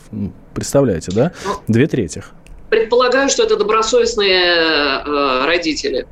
Представляете, 0.53 1.11
да? 1.15 1.31
Ну, 1.45 1.53
Две 1.67 1.87
трети. 1.87 2.23
Предполагаю, 2.69 3.29
что 3.29 3.43
это 3.43 3.57
добросовестные 3.57 5.03
э, 5.05 5.45
родители. 5.45 6.07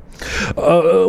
А, 0.56 1.06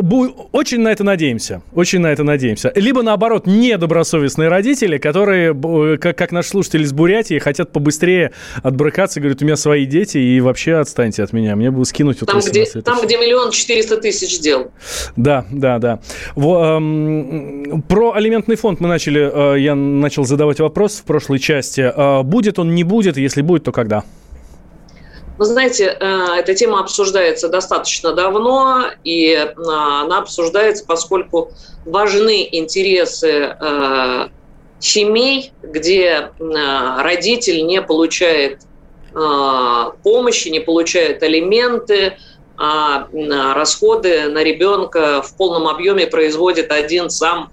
очень 0.51 0.79
на 0.81 0.89
это 0.89 1.03
надеемся. 1.03 1.61
Очень 1.73 1.99
на 1.99 2.07
это 2.07 2.23
надеемся. 2.23 2.71
Либо, 2.75 3.03
наоборот, 3.03 3.45
недобросовестные 3.45 4.49
родители, 4.49 4.97
которые, 4.97 5.53
как, 5.97 6.17
как 6.17 6.31
наш 6.31 6.47
слушатель 6.47 6.81
из 6.81 6.93
Бурятии, 6.93 7.39
хотят 7.39 7.71
побыстрее 7.71 8.31
отбрыкаться, 8.63 9.19
говорят, 9.19 9.41
у 9.41 9.45
меня 9.45 9.55
свои 9.55 9.85
дети, 9.85 10.17
и 10.17 10.39
вообще 10.41 10.75
отстаньте 10.75 11.23
от 11.23 11.33
меня. 11.33 11.55
Мне 11.55 11.71
бы 11.71 11.85
скинуть 11.85 12.21
вот 12.21 12.29
там, 12.29 12.39
где, 12.39 12.65
там, 12.65 13.01
где 13.03 13.17
миллион 13.17 13.51
четыреста 13.51 13.97
тысяч 13.97 14.39
дел. 14.39 14.71
Да, 15.15 15.45
да, 15.51 15.79
да. 15.79 15.99
В, 16.35 16.77
эм, 16.77 17.83
про 17.87 18.13
алиментный 18.13 18.55
фонд 18.55 18.79
мы 18.79 18.87
начали, 18.87 19.55
э, 19.55 19.59
я 19.59 19.75
начал 19.75 20.25
задавать 20.25 20.59
вопрос 20.59 20.95
в 20.97 21.03
прошлой 21.03 21.39
части. 21.39 21.81
Э, 21.81 22.23
будет 22.23 22.59
он, 22.59 22.75
не 22.75 22.83
будет? 22.83 23.17
Если 23.17 23.41
будет, 23.41 23.63
то 23.63 23.71
когда? 23.71 24.03
Вы 25.37 25.45
знаете, 25.45 25.97
э, 25.99 26.25
эта 26.37 26.55
тема 26.55 26.79
обсуждается 26.79 27.49
достаточно 27.49 28.13
давно, 28.13 28.85
и 29.03 29.31
э, 29.33 29.53
она 29.57 30.19
обсуждается, 30.19 30.85
поскольку 30.85 31.51
важны 31.85 32.47
интересы 32.49 33.55
э, 33.59 34.29
семей, 34.79 35.51
где 35.61 36.31
родитель 36.39 37.65
не 37.65 37.81
получает 37.81 38.61
помощи, 40.03 40.49
не 40.49 40.59
получает 40.59 41.23
алименты, 41.23 42.17
а 42.57 43.07
расходы 43.53 44.25
на 44.25 44.43
ребенка 44.43 45.21
в 45.21 45.37
полном 45.37 45.69
объеме 45.69 46.05
производит 46.05 46.69
один 46.69 47.09
сам 47.09 47.49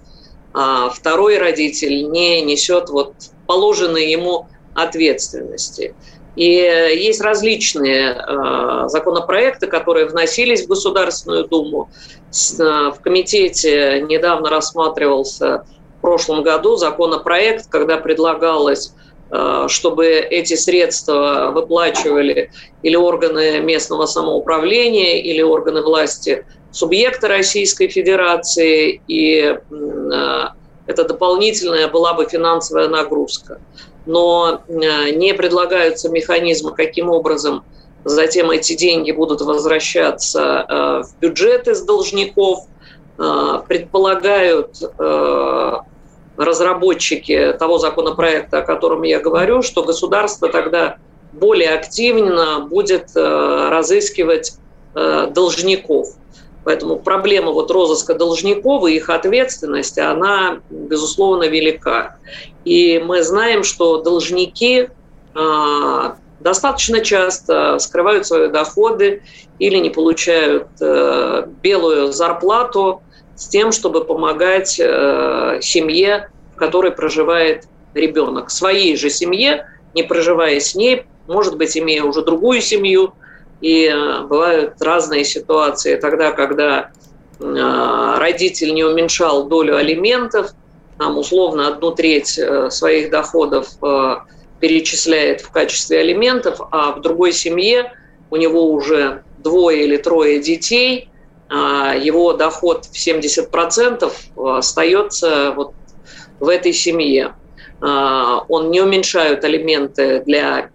второй 0.51 1.37
родитель 1.37 2.11
не 2.11 2.41
несет 2.41 2.89
вот 2.89 3.13
положенной 3.47 4.11
ему 4.11 4.49
ответственности. 4.75 5.95
И 6.35 6.45
есть 6.45 7.21
различные 7.21 8.11
э, 8.11 8.87
законопроекты, 8.87 9.67
которые 9.67 10.07
вносились 10.07 10.65
в 10.65 10.67
Государственную 10.67 11.47
Думу. 11.47 11.91
Э, 12.59 12.91
в 12.91 12.97
комитете 13.01 14.01
недавно 14.01 14.49
рассматривался 14.49 15.63
в 15.97 16.01
прошлом 16.01 16.41
году 16.41 16.75
законопроект, 16.75 17.67
когда 17.69 17.97
предлагалось 17.97 18.93
э, 19.31 19.65
чтобы 19.69 20.07
эти 20.07 20.55
средства 20.55 21.51
выплачивали 21.53 22.49
или 22.81 22.95
органы 22.95 23.59
местного 23.59 24.07
самоуправления, 24.07 25.21
или 25.21 25.41
органы 25.41 25.83
власти 25.83 26.45
субъекта 26.71 27.27
Российской 27.27 27.87
Федерации, 27.87 29.01
и 29.07 29.55
это 30.85 31.03
дополнительная 31.05 31.87
была 31.87 32.13
бы 32.13 32.25
финансовая 32.25 32.87
нагрузка 32.87 33.59
но 34.05 34.61
э, 34.67 35.11
не 35.11 35.33
предлагаются 35.33 36.09
механизмы, 36.09 36.73
каким 36.73 37.09
образом 37.09 37.63
затем 38.03 38.51
эти 38.51 38.75
деньги 38.75 39.11
будут 39.11 39.41
возвращаться 39.41 40.65
э, 40.67 41.03
в 41.03 41.19
бюджет 41.19 41.67
из 41.67 41.81
должников. 41.81 42.65
Э, 43.17 43.61
предполагают 43.67 44.77
разработчики 46.35 47.53
того 47.59 47.77
законопроекта, 47.77 48.59
о 48.59 48.61
котором 48.63 49.03
я 49.03 49.19
говорю, 49.19 49.61
что 49.61 49.83
государство 49.83 50.49
тогда 50.49 50.97
более 51.31 51.69
активно 51.69 52.61
будет 52.61 53.11
разыскивать 53.15 54.57
должников. 54.95 56.07
Поэтому 56.63 56.97
проблема 56.97 57.51
вот 57.51 57.71
розыска 57.71 58.13
должников 58.13 58.87
и 58.87 58.95
их 58.95 59.09
ответственности, 59.09 59.99
она, 59.99 60.59
безусловно, 60.69 61.43
велика. 61.43 62.17
И 62.63 63.01
мы 63.03 63.23
знаем, 63.23 63.63
что 63.63 64.01
должники 64.01 64.89
а, 65.35 66.15
достаточно 66.39 67.01
часто 67.01 67.79
скрывают 67.79 68.27
свои 68.27 68.49
доходы 68.49 69.23
или 69.59 69.77
не 69.77 69.89
получают 69.89 70.67
э, 70.81 71.45
белую 71.61 72.11
зарплату 72.11 73.01
с 73.35 73.47
тем, 73.47 73.71
чтобы 73.71 74.03
помогать 74.03 74.79
э, 74.79 75.59
семье, 75.61 76.29
в 76.53 76.57
которой 76.57 76.91
проживает 76.91 77.65
ребенок. 77.93 78.49
Своей 78.49 78.95
же 78.97 79.09
семье, 79.09 79.67
не 79.93 80.03
проживая 80.03 80.59
с 80.59 80.75
ней, 80.75 81.05
может 81.27 81.57
быть, 81.57 81.77
имея 81.77 82.03
уже 82.03 82.23
другую 82.23 82.61
семью, 82.61 83.13
и 83.63 83.85
э, 83.85 84.23
бывают 84.23 84.73
разные 84.81 85.23
ситуации. 85.23 85.95
Тогда, 85.95 86.31
когда 86.31 86.91
э, 87.39 88.15
родитель 88.17 88.73
не 88.73 88.83
уменьшал 88.83 89.45
долю 89.45 89.77
алиментов, 89.77 90.51
там 90.99 91.17
условно 91.17 91.69
одну 91.69 91.91
треть 91.91 92.37
э, 92.37 92.69
своих 92.69 93.09
доходов 93.09 93.69
перечисляет 94.59 95.41
в 95.41 95.49
качестве 95.51 96.01
алиментов, 96.01 96.59
а 96.71 96.91
в 96.91 97.01
другой 97.01 97.31
семье 97.31 97.93
у 98.29 98.35
него 98.35 98.69
уже 98.69 99.23
двое 99.37 99.85
или 99.85 99.95
трое 99.95 100.41
детей, 100.41 101.09
а 101.49 101.95
его 101.95 102.33
доход 102.33 102.85
в 102.85 102.93
70% 102.95 104.11
остается 104.57 105.51
вот 105.51 105.73
в 106.39 106.47
этой 106.47 106.73
семье. 106.73 107.33
Он 107.81 108.71
не 108.71 108.79
уменьшает 108.79 109.43
алименты 109.43 110.21
для 110.25 110.69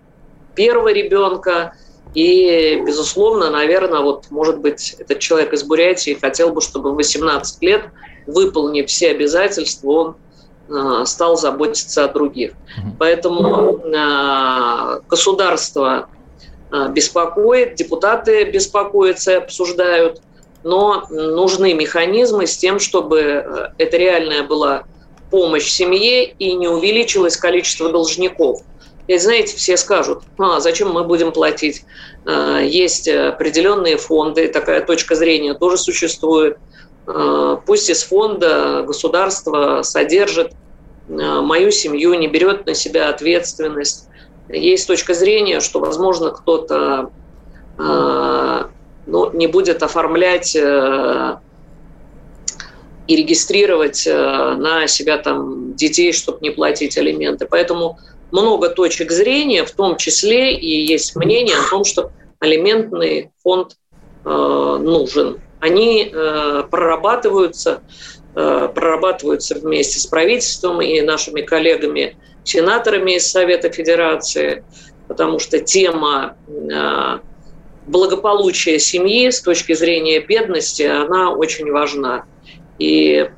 первого 0.54 0.92
ребенка, 0.92 1.72
и, 2.14 2.82
безусловно, 2.86 3.50
наверное, 3.50 4.00
вот, 4.00 4.26
может 4.30 4.60
быть, 4.60 4.96
этот 4.98 5.18
человек 5.18 5.52
из 5.52 5.62
Бурятии 5.62 6.18
хотел 6.20 6.50
бы, 6.50 6.60
чтобы 6.60 6.92
в 6.92 6.94
18 6.94 7.62
лет, 7.62 7.84
выполнив 8.26 8.88
все 8.88 9.10
обязательства, 9.10 9.90
он 9.90 10.16
э, 10.68 11.04
стал 11.06 11.36
заботиться 11.36 12.04
о 12.04 12.08
других. 12.08 12.52
Поэтому 12.98 13.78
э, 13.78 15.00
государство 15.08 16.08
э, 16.70 16.88
беспокоит, 16.90 17.74
депутаты 17.74 18.44
беспокоятся 18.44 19.38
обсуждают, 19.38 20.20
но 20.64 21.06
нужны 21.10 21.74
механизмы 21.74 22.46
с 22.46 22.56
тем, 22.56 22.80
чтобы 22.80 23.70
это 23.78 23.96
реальная 23.96 24.42
была 24.42 24.84
помощь 25.30 25.68
семье 25.68 26.24
и 26.24 26.52
не 26.54 26.68
увеличилось 26.68 27.36
количество 27.36 27.90
должников. 27.90 28.62
И 29.08 29.16
знаете, 29.16 29.56
все 29.56 29.76
скажут, 29.78 30.22
а 30.36 30.60
зачем 30.60 30.92
мы 30.92 31.02
будем 31.02 31.32
платить? 31.32 31.86
А, 32.26 32.60
есть 32.60 33.08
определенные 33.08 33.96
фонды, 33.96 34.48
такая 34.48 34.84
точка 34.84 35.14
зрения 35.14 35.54
тоже 35.54 35.78
существует. 35.78 36.58
А, 37.06 37.56
пусть 37.56 37.88
из 37.88 38.02
фонда 38.02 38.84
государство 38.86 39.80
содержит 39.80 40.52
а, 41.08 41.40
мою 41.40 41.70
семью, 41.70 42.12
не 42.14 42.28
берет 42.28 42.66
на 42.66 42.74
себя 42.74 43.08
ответственность. 43.08 44.08
Есть 44.50 44.86
точка 44.86 45.14
зрения, 45.14 45.60
что, 45.60 45.80
возможно, 45.80 46.30
кто-то 46.30 47.10
ну, 49.06 49.32
не 49.32 49.46
будет 49.46 49.82
оформлять 49.84 50.56
и 50.56 50.60
регистрировать 53.08 54.04
на 54.06 54.86
себя 54.88 55.18
там 55.18 55.76
детей, 55.76 56.12
чтобы 56.12 56.38
не 56.40 56.50
платить 56.50 56.98
алименты. 56.98 57.46
Поэтому 57.48 57.98
много 58.30 58.68
точек 58.68 59.10
зрения, 59.10 59.64
в 59.64 59.70
том 59.70 59.96
числе 59.96 60.54
и 60.54 60.86
есть 60.86 61.16
мнение 61.16 61.56
о 61.56 61.68
том, 61.68 61.84
что 61.84 62.10
алиментный 62.40 63.30
фонд 63.42 63.76
нужен. 64.24 65.40
Они 65.60 66.12
прорабатываются, 66.70 67.82
прорабатываются 68.34 69.54
вместе 69.54 69.98
с 69.98 70.06
правительством 70.06 70.80
и 70.82 71.00
нашими 71.00 71.40
коллегами 71.40 72.16
сенаторами 72.48 73.16
из 73.16 73.30
Совета 73.30 73.70
Федерации, 73.70 74.64
потому 75.06 75.38
что 75.38 75.60
тема 75.60 76.36
а, 76.72 77.20
благополучия 77.86 78.78
семьи 78.78 79.30
с 79.30 79.40
точки 79.42 79.74
зрения 79.74 80.20
бедности, 80.20 80.82
она 80.82 81.30
очень 81.30 81.70
важна. 81.70 82.24
И 82.78 83.28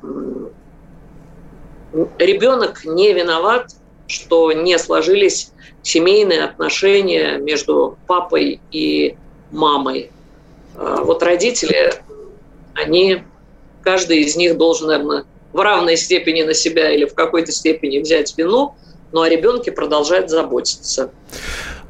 ребенок 2.19 2.85
не 2.85 3.13
виноват, 3.13 3.71
что 4.11 4.51
не 4.51 4.77
сложились 4.77 5.51
семейные 5.83 6.43
отношения 6.43 7.37
между 7.37 7.97
папой 8.07 8.61
и 8.71 9.15
мамой. 9.51 10.11
А, 10.75 11.03
вот 11.03 11.23
родители, 11.23 11.93
они, 12.75 13.23
каждый 13.81 14.19
из 14.19 14.35
них 14.35 14.57
должен, 14.57 14.87
наверное, 14.87 15.25
в 15.53 15.59
равной 15.59 15.97
степени 15.97 16.43
на 16.43 16.53
себя 16.53 16.91
или 16.91 17.05
в 17.05 17.13
какой-то 17.13 17.51
степени 17.51 17.99
взять 17.99 18.37
вину– 18.37 18.75
но 19.11 19.21
о 19.21 19.29
ребенке 19.29 19.71
продолжает 19.71 20.29
заботиться. 20.29 21.11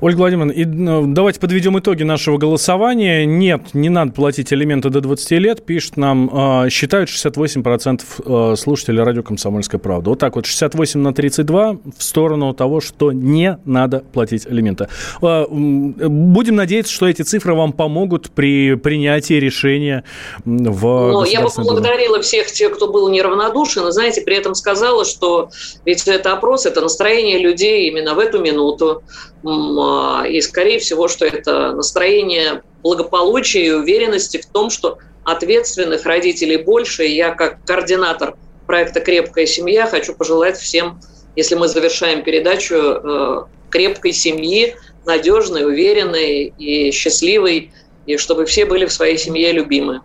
Ольга 0.01 0.17
Владимировна, 0.17 0.51
и, 0.51 0.65
ну, 0.65 1.05
давайте 1.05 1.39
подведем 1.39 1.77
итоги 1.77 2.01
нашего 2.01 2.39
голосования. 2.39 3.23
Нет, 3.23 3.73
не 3.73 3.89
надо 3.89 4.11
платить 4.11 4.51
алименты 4.51 4.89
до 4.89 4.99
20 4.99 5.31
лет, 5.33 5.63
пишет 5.63 5.95
нам, 5.95 6.65
э, 6.65 6.69
считают 6.71 7.07
68% 7.07 8.01
э, 8.25 8.55
слушателей 8.55 9.03
радио 9.03 9.21
«Комсомольская 9.21 9.79
правда». 9.79 10.09
Вот 10.09 10.17
так 10.17 10.35
вот, 10.35 10.47
68 10.47 10.99
на 10.99 11.13
32 11.13 11.77
в 11.95 12.03
сторону 12.03 12.51
того, 12.55 12.81
что 12.81 13.11
не 13.11 13.59
надо 13.63 13.99
платить 13.99 14.47
алименты. 14.47 14.87
Э, 15.21 15.45
будем 15.47 16.55
надеяться, 16.55 16.91
что 16.91 17.07
эти 17.07 17.21
цифры 17.21 17.53
вам 17.53 17.71
помогут 17.71 18.31
при 18.31 18.73
принятии 18.73 19.35
решения 19.35 20.03
в 20.45 21.11
ну, 21.11 21.25
Я 21.25 21.41
бы 21.41 21.49
поблагодарила 21.55 22.15
Думе. 22.15 22.23
всех 22.23 22.47
тех, 22.47 22.73
кто 22.73 22.91
был 22.91 23.07
неравнодушен, 23.09 23.87
и, 23.87 23.91
знаете, 23.91 24.21
при 24.21 24.35
этом 24.35 24.55
сказала, 24.55 25.05
что 25.05 25.51
ведь 25.85 26.07
это 26.07 26.33
опрос, 26.33 26.65
это 26.65 26.81
настроение 26.81 27.37
людей 27.37 27.87
именно 27.87 28.15
в 28.15 28.19
эту 28.19 28.39
минуту. 28.39 29.03
А, 29.43 30.25
и, 30.27 30.41
скорее 30.41 30.80
всего, 30.80 31.08
что 31.08 31.25
это 31.25 31.71
настроение 31.73 32.63
благополучия 32.84 33.65
и 33.65 33.71
уверенности 33.71 34.38
в 34.38 34.45
том, 34.45 34.69
что 34.69 34.97
ответственных 35.23 36.06
родителей 36.06 36.58
больше. 36.58 37.06
И 37.06 37.15
я, 37.15 37.32
как 37.32 37.63
координатор 37.65 38.36
проекта 38.67 38.99
«Крепкая 38.99 39.45
семья», 39.45 39.88
хочу 39.88 40.13
пожелать 40.13 40.58
всем, 40.58 40.99
если 41.36 41.56
мы 41.56 41.67
завершаем 41.67 42.23
передачу, 42.23 42.75
э, 42.75 43.43
крепкой 43.69 44.13
семьи, 44.13 44.75
надежной, 45.06 45.65
уверенной 45.65 46.54
и 46.58 46.91
счастливой, 46.91 47.71
и 48.05 48.17
чтобы 48.17 48.45
все 48.45 48.65
были 48.65 48.85
в 48.85 48.91
своей 48.91 49.17
семье 49.17 49.51
любимы. 49.51 50.01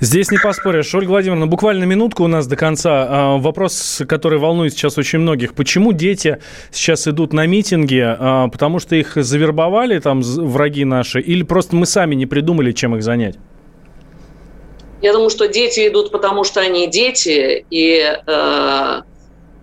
Здесь 0.00 0.30
не 0.30 0.38
поспоришь. 0.38 0.94
Ольга 0.94 1.10
Владимировна, 1.10 1.46
буквально 1.46 1.84
минутку 1.84 2.24
у 2.24 2.28
нас 2.28 2.46
до 2.46 2.56
конца. 2.56 3.06
А, 3.08 3.36
вопрос, 3.38 4.02
который 4.08 4.38
волнует 4.38 4.72
сейчас 4.72 4.98
очень 4.98 5.20
многих. 5.20 5.54
Почему 5.54 5.92
дети 5.92 6.38
сейчас 6.70 7.08
идут 7.08 7.32
на 7.32 7.46
митинги? 7.46 8.02
А, 8.04 8.48
потому 8.48 8.78
что 8.78 8.96
их 8.96 9.12
завербовали 9.16 9.98
там 9.98 10.20
враги 10.22 10.84
наши? 10.84 11.20
Или 11.20 11.42
просто 11.42 11.74
мы 11.76 11.86
сами 11.86 12.14
не 12.14 12.26
придумали, 12.26 12.72
чем 12.72 12.96
их 12.96 13.02
занять? 13.02 13.36
Я 15.00 15.12
думаю, 15.12 15.30
что 15.30 15.46
дети 15.46 15.86
идут, 15.88 16.10
потому 16.10 16.42
что 16.42 16.60
они 16.60 16.88
дети, 16.88 17.64
и 17.70 18.02
э, 18.26 19.02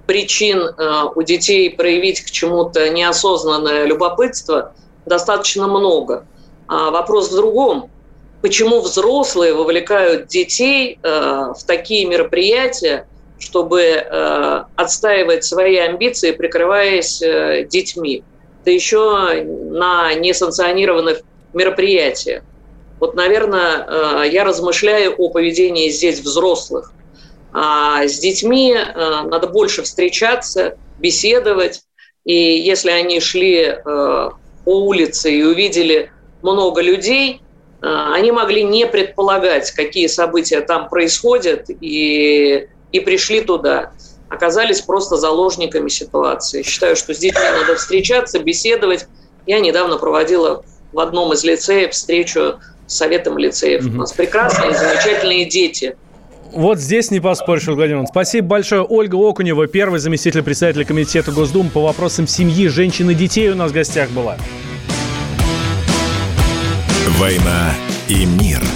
причин 0.08 0.60
э, 0.60 1.04
у 1.14 1.22
детей 1.24 1.70
проявить 1.70 2.22
к 2.22 2.32
чему-то 2.32 2.90
неосознанное 2.90 3.86
любопытство 3.86 4.74
достаточно 5.06 5.68
много. 5.68 6.26
А 6.68 6.92
вопрос 6.92 7.32
в 7.32 7.36
другом. 7.36 7.90
Почему 8.42 8.82
взрослые 8.82 9.54
вовлекают 9.54 10.28
детей 10.28 11.00
э, 11.02 11.10
в 11.10 11.64
такие 11.66 12.06
мероприятия, 12.06 13.08
чтобы 13.40 13.82
э, 13.82 14.64
отстаивать 14.76 15.44
свои 15.44 15.78
амбиции, 15.78 16.32
прикрываясь 16.32 17.22
э, 17.22 17.66
детьми? 17.70 18.24
Да 18.64 18.72
еще 18.72 19.44
на 19.44 20.14
несанкционированных 20.14 21.22
мероприятиях. 21.54 22.44
Вот, 23.00 23.14
наверное, 23.14 24.24
я 24.24 24.44
размышляю 24.44 25.14
о 25.16 25.30
поведении 25.30 25.90
здесь 25.90 26.20
взрослых. 26.20 26.94
А 27.54 28.08
с 28.08 28.20
детьми 28.20 28.76
надо 28.96 29.48
больше 29.48 29.84
встречаться, 29.84 30.78
беседовать. 30.98 31.84
И 32.26 32.34
если 32.34 32.90
они 32.90 33.20
шли 33.20 33.78
по 33.84 34.32
улице 34.66 35.32
и 35.32 35.44
увидели 35.44 36.10
много 36.46 36.82
людей, 36.82 37.42
а, 37.82 38.14
они 38.14 38.32
могли 38.32 38.64
не 38.64 38.86
предполагать, 38.86 39.72
какие 39.72 40.08
события 40.08 40.62
там 40.62 40.90
происходят, 40.90 41.70
и, 41.70 42.68
и 42.92 43.00
пришли 43.00 43.42
туда. 43.42 43.92
Оказались 44.30 44.82
просто 44.82 45.18
заложниками 45.18 45.90
ситуации. 45.90 46.64
Считаю, 46.64 46.96
что 46.96 47.14
с 47.14 47.20
детьми 47.20 47.44
надо 47.62 47.76
встречаться, 47.76 48.40
беседовать. 48.40 49.08
Я 49.46 49.60
недавно 49.60 49.98
проводила 49.98 50.64
в 50.92 51.00
одном 51.00 51.34
из 51.34 51.44
лицеев 51.44 51.92
встречу 51.92 52.60
с 52.88 52.96
советом 52.96 53.38
лицеев. 53.38 53.86
У 53.86 53.90
нас 53.90 54.14
прекрасные, 54.14 54.74
замечательные 54.74 55.46
дети. 55.46 55.96
Вот 56.52 56.80
здесь 56.80 57.12
не 57.12 57.20
поспоришь, 57.20 57.68
Ольга 57.68 57.80
Владимировна. 57.80 58.08
Спасибо 58.08 58.48
большое. 58.48 58.82
Ольга 58.82 59.16
Окунева, 59.16 59.68
первый 59.68 60.00
заместитель 60.00 60.42
председателя 60.42 60.86
комитета 60.86 61.32
Госдумы 61.32 61.70
по 61.70 61.82
вопросам 61.82 62.28
семьи, 62.28 62.68
женщин 62.68 63.10
и 63.10 63.14
детей 63.14 63.50
у 63.50 63.56
нас 63.56 63.72
в 63.72 63.74
гостях 63.74 64.10
была. 64.12 64.38
«Война 67.08 67.74
и 68.08 68.26
мир». 68.26 68.75